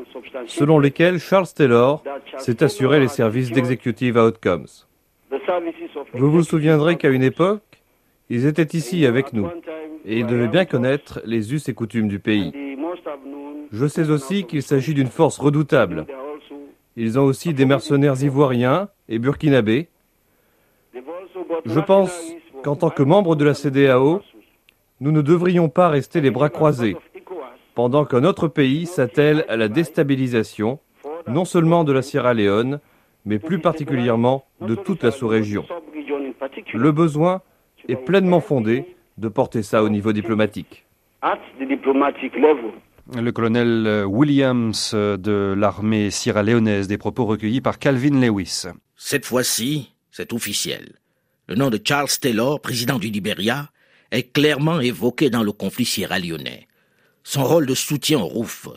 selon 0.45 0.79
lesquels 0.79 1.19
Charles 1.19 1.47
Taylor 1.53 2.03
s'est 2.37 2.63
assuré 2.63 2.99
les 2.99 3.09
services 3.09 3.51
d'Executive 3.51 4.17
Outcomes. 4.17 4.67
Vous 6.13 6.31
vous 6.31 6.43
souviendrez 6.43 6.95
qu'à 6.95 7.09
une 7.09 7.23
époque, 7.23 7.61
ils 8.29 8.45
étaient 8.45 8.77
ici 8.77 9.05
avec 9.05 9.33
nous, 9.33 9.47
et 10.05 10.19
ils 10.19 10.25
devaient 10.25 10.47
bien 10.47 10.65
connaître 10.65 11.21
les 11.25 11.53
us 11.53 11.67
et 11.67 11.73
coutumes 11.73 12.07
du 12.07 12.19
pays. 12.19 12.53
Je 13.71 13.85
sais 13.85 14.09
aussi 14.09 14.45
qu'il 14.45 14.63
s'agit 14.63 14.93
d'une 14.93 15.07
force 15.07 15.37
redoutable. 15.39 16.05
Ils 16.95 17.19
ont 17.19 17.23
aussi 17.23 17.53
des 17.53 17.65
mercenaires 17.65 18.21
ivoiriens 18.23 18.89
et 19.07 19.19
burkinabés. 19.19 19.89
Je 21.65 21.79
pense 21.79 22.11
qu'en 22.63 22.75
tant 22.75 22.89
que 22.89 23.03
membre 23.03 23.35
de 23.35 23.45
la 23.45 23.53
CDAO, 23.53 24.21
nous 24.99 25.11
ne 25.11 25.21
devrions 25.21 25.69
pas 25.69 25.89
rester 25.89 26.21
les 26.21 26.31
bras 26.31 26.49
croisés, 26.49 26.97
pendant 27.75 28.05
qu'un 28.05 28.23
autre 28.23 28.47
pays 28.47 28.87
s'attelle 28.87 29.45
à 29.47 29.57
la 29.57 29.67
déstabilisation, 29.67 30.79
non 31.27 31.45
seulement 31.45 31.83
de 31.83 31.93
la 31.93 32.01
Sierra 32.01 32.33
Leone, 32.33 32.79
mais 33.25 33.37
plus 33.37 33.59
particulièrement 33.59 34.45
de 34.61 34.73
toute 34.73 35.03
la 35.03 35.11
sous-région. 35.11 35.65
Le 36.73 36.91
besoin 36.91 37.41
est 37.87 37.95
pleinement 37.95 38.39
fondé 38.39 38.95
de 39.17 39.27
porter 39.27 39.61
ça 39.61 39.83
au 39.83 39.89
niveau 39.89 40.13
diplomatique. 40.13 40.86
Le 43.15 43.31
colonel 43.31 43.87
euh, 43.87 44.03
Williams 44.05 44.91
euh, 44.93 45.17
de 45.17 45.53
l'armée 45.57 46.09
sierra-léonaise, 46.11 46.87
des 46.87 46.97
propos 46.97 47.25
recueillis 47.25 47.61
par 47.61 47.79
Calvin 47.79 48.19
Lewis. 48.19 48.65
Cette 48.95 49.25
fois-ci, 49.25 49.93
c'est 50.11 50.33
officiel. 50.33 50.93
Le 51.47 51.55
nom 51.55 51.69
de 51.69 51.79
Charles 51.83 52.09
Taylor, 52.21 52.61
président 52.61 52.99
du 52.99 53.07
Libéria, 53.07 53.69
est 54.11 54.31
clairement 54.31 54.79
évoqué 54.79 55.29
dans 55.29 55.43
le 55.43 55.51
conflit 55.51 55.85
sierra-léonais. 55.85 56.67
Son 57.23 57.43
rôle 57.43 57.65
de 57.65 57.75
soutien 57.75 58.19
au 58.19 58.27
ROUF. 58.27 58.69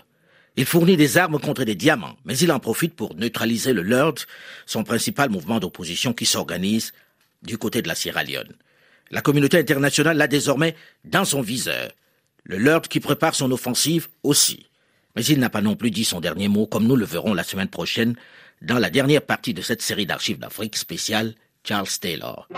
Il 0.57 0.64
fournit 0.64 0.96
des 0.96 1.18
armes 1.18 1.38
contre 1.38 1.64
des 1.64 1.74
diamants, 1.74 2.16
mais 2.24 2.36
il 2.38 2.51
en 2.53 2.59
profite 2.59 2.94
pour 2.94 3.14
neutraliser 3.14 3.72
le 3.72 3.82
LURD, 3.82 4.20
son 4.66 4.82
principal 4.82 5.30
mouvement 5.30 5.61
d'opposition 5.61 6.12
qui 6.12 6.26
s'organise 6.26 6.92
du 7.42 7.59
côté 7.59 7.80
de 7.80 7.88
la 7.88 7.94
Sierra 7.94 8.24
Leone. 8.24 8.55
La 9.11 9.22
communauté 9.22 9.59
internationale 9.59 10.16
l'a 10.16 10.26
désormais 10.26 10.74
dans 11.05 11.24
son 11.24 11.42
viseur. 11.42 11.90
Le 12.45 12.59
Lord 12.59 12.82
qui 12.82 13.01
prépare 13.01 13.34
son 13.34 13.51
offensive 13.51 14.09
aussi. 14.22 14.66
Mais 15.16 15.24
il 15.24 15.38
n'a 15.38 15.51
pas 15.51 15.61
non 15.61 15.76
plus 15.76 15.91
dit 15.91 16.05
son 16.05 16.20
dernier 16.20 16.49
mot, 16.49 16.66
comme 16.66 16.86
nous 16.86 16.97
le 16.97 17.05
verrons 17.05 17.34
la 17.34 17.43
semaine 17.43 17.68
prochaine 17.68 18.16
dans 18.62 18.78
la 18.78 18.91
dernière 18.91 19.22
partie 19.22 19.55
de 19.55 19.62
cette 19.62 19.82
série 19.82 20.07
d'archives 20.07 20.38
d'Afrique 20.38 20.76
spéciale 20.76 21.34
Charles 21.64 21.88
Taylor. 22.01 22.49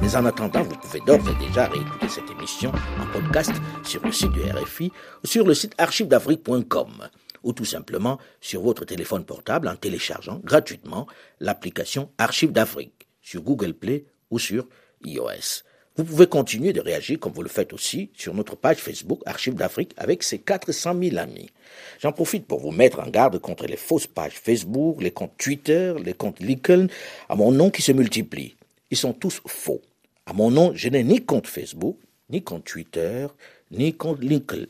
Mais 0.00 0.14
en 0.14 0.24
attendant, 0.24 0.62
vous 0.62 0.76
pouvez 0.76 1.00
d'ores 1.00 1.28
et 1.28 1.44
déjà 1.46 1.66
réécouter 1.66 2.08
cette 2.08 2.30
émission 2.30 2.70
en 3.00 3.06
podcast 3.12 3.52
sur 3.84 4.04
le 4.04 4.12
site 4.12 4.32
du 4.32 4.40
RFI 4.42 4.92
sur 5.24 5.44
le 5.44 5.54
site 5.54 5.74
archivesdafrique.com 5.78 7.08
ou 7.42 7.52
tout 7.52 7.64
simplement 7.64 8.18
sur 8.40 8.62
votre 8.62 8.84
téléphone 8.84 9.24
portable 9.24 9.68
en 9.68 9.76
téléchargeant 9.76 10.40
gratuitement 10.44 11.06
l'application 11.40 12.10
Archives 12.18 12.52
d'Afrique 12.52 13.08
sur 13.22 13.42
Google 13.42 13.74
Play 13.74 14.04
ou 14.30 14.38
sur 14.38 14.68
iOS. 15.04 15.64
Vous 15.98 16.04
pouvez 16.04 16.26
continuer 16.26 16.74
de 16.74 16.82
réagir 16.82 17.18
comme 17.18 17.32
vous 17.32 17.42
le 17.42 17.48
faites 17.48 17.72
aussi 17.72 18.10
sur 18.14 18.34
notre 18.34 18.54
page 18.54 18.76
Facebook 18.76 19.20
Archives 19.24 19.54
d'Afrique 19.54 19.94
avec 19.96 20.22
ses 20.22 20.38
400 20.38 20.94
000 21.02 21.16
amis. 21.16 21.48
J'en 22.00 22.12
profite 22.12 22.46
pour 22.46 22.60
vous 22.60 22.70
mettre 22.70 23.00
en 23.00 23.08
garde 23.08 23.38
contre 23.38 23.64
les 23.64 23.78
fausses 23.78 24.06
pages 24.06 24.34
Facebook, 24.34 25.00
les 25.00 25.10
comptes 25.10 25.38
Twitter, 25.38 25.94
les 26.04 26.12
comptes 26.12 26.40
LinkedIn 26.40 26.88
à 27.30 27.34
mon 27.34 27.50
nom 27.50 27.70
qui 27.70 27.80
se 27.80 27.92
multiplient. 27.92 28.56
Ils 28.90 28.98
sont 28.98 29.14
tous 29.14 29.40
faux. 29.46 29.80
À 30.26 30.34
mon 30.34 30.50
nom, 30.50 30.72
je 30.74 30.90
n'ai 30.90 31.02
ni 31.02 31.24
compte 31.24 31.46
Facebook, 31.46 31.96
ni 32.28 32.42
compte 32.42 32.64
Twitter, 32.64 33.28
ni 33.70 33.94
compte 33.94 34.22
LinkedIn. 34.22 34.66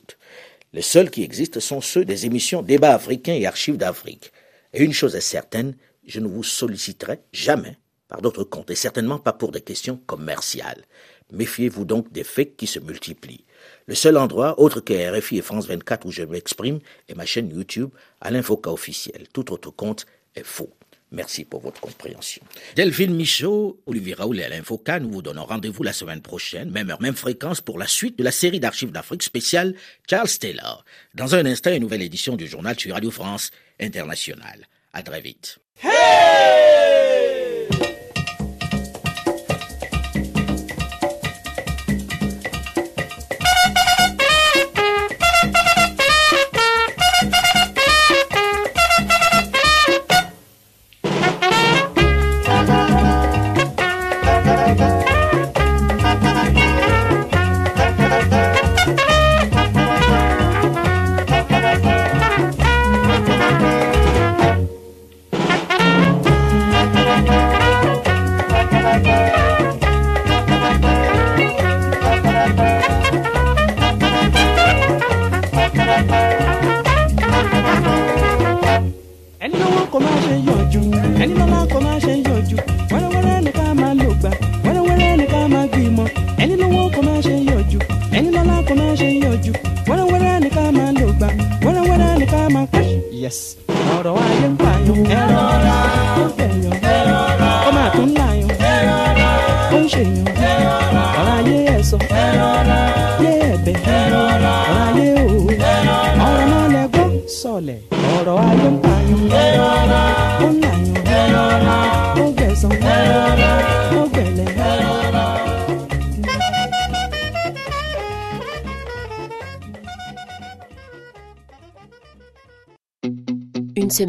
Les 0.72 0.82
seuls 0.82 1.10
qui 1.10 1.24
existent 1.24 1.58
sont 1.58 1.80
ceux 1.80 2.04
des 2.04 2.26
émissions 2.26 2.62
Débat 2.62 2.94
africains 2.94 3.34
et 3.34 3.46
Archives 3.46 3.78
d'Afrique. 3.78 4.30
Et 4.72 4.84
une 4.84 4.92
chose 4.92 5.16
est 5.16 5.20
certaine, 5.20 5.74
je 6.06 6.20
ne 6.20 6.28
vous 6.28 6.44
solliciterai 6.44 7.18
jamais 7.32 7.78
par 8.08 8.22
d'autres 8.22 8.44
comptes, 8.44 8.70
et 8.70 8.76
certainement 8.76 9.18
pas 9.18 9.32
pour 9.32 9.50
des 9.50 9.60
questions 9.60 10.00
commerciales. 10.06 10.84
Méfiez-vous 11.32 11.84
donc 11.84 12.12
des 12.12 12.24
fakes 12.24 12.56
qui 12.56 12.66
se 12.66 12.78
multiplient. 12.78 13.44
Le 13.86 13.94
seul 13.94 14.16
endroit, 14.16 14.58
autre 14.60 14.80
que 14.80 14.92
RFI 14.92 15.38
et 15.38 15.42
France 15.42 15.66
24 15.66 16.06
où 16.06 16.10
je 16.10 16.22
m'exprime, 16.22 16.80
est 17.08 17.14
ma 17.14 17.26
chaîne 17.26 17.50
YouTube, 17.50 17.90
Alain 18.20 18.42
Foucault 18.42 18.72
officiel. 18.72 19.26
Tout 19.32 19.52
autre 19.52 19.70
compte 19.70 20.06
est 20.34 20.44
faux. 20.44 20.70
Merci 21.12 21.44
pour 21.44 21.60
votre 21.60 21.80
compréhension. 21.80 22.42
Delphine 22.74 23.14
Michaud, 23.14 23.80
Olivier 23.86 24.14
Raoul 24.14 24.40
et 24.40 24.44
Alain 24.44 24.62
Foucault, 24.62 24.98
nous 25.00 25.10
vous 25.10 25.22
donnons 25.22 25.44
rendez-vous 25.44 25.84
la 25.84 25.92
semaine 25.92 26.20
prochaine, 26.20 26.70
même 26.70 26.90
heure, 26.90 27.00
même 27.00 27.14
fréquence, 27.14 27.60
pour 27.60 27.78
la 27.78 27.86
suite 27.86 28.18
de 28.18 28.24
la 28.24 28.32
série 28.32 28.58
d'archives 28.58 28.90
d'Afrique 28.90 29.22
spéciale 29.22 29.74
Charles 30.10 30.28
Taylor. 30.28 30.84
Dans 31.14 31.34
un 31.36 31.46
instant, 31.46 31.72
une 31.72 31.82
nouvelle 31.82 32.02
édition 32.02 32.36
du 32.36 32.48
journal 32.48 32.78
sur 32.78 32.92
Radio 32.92 33.10
France 33.10 33.50
Internationale. 33.80 34.66
À 34.92 35.02
très 35.02 35.20
vite. 35.20 35.58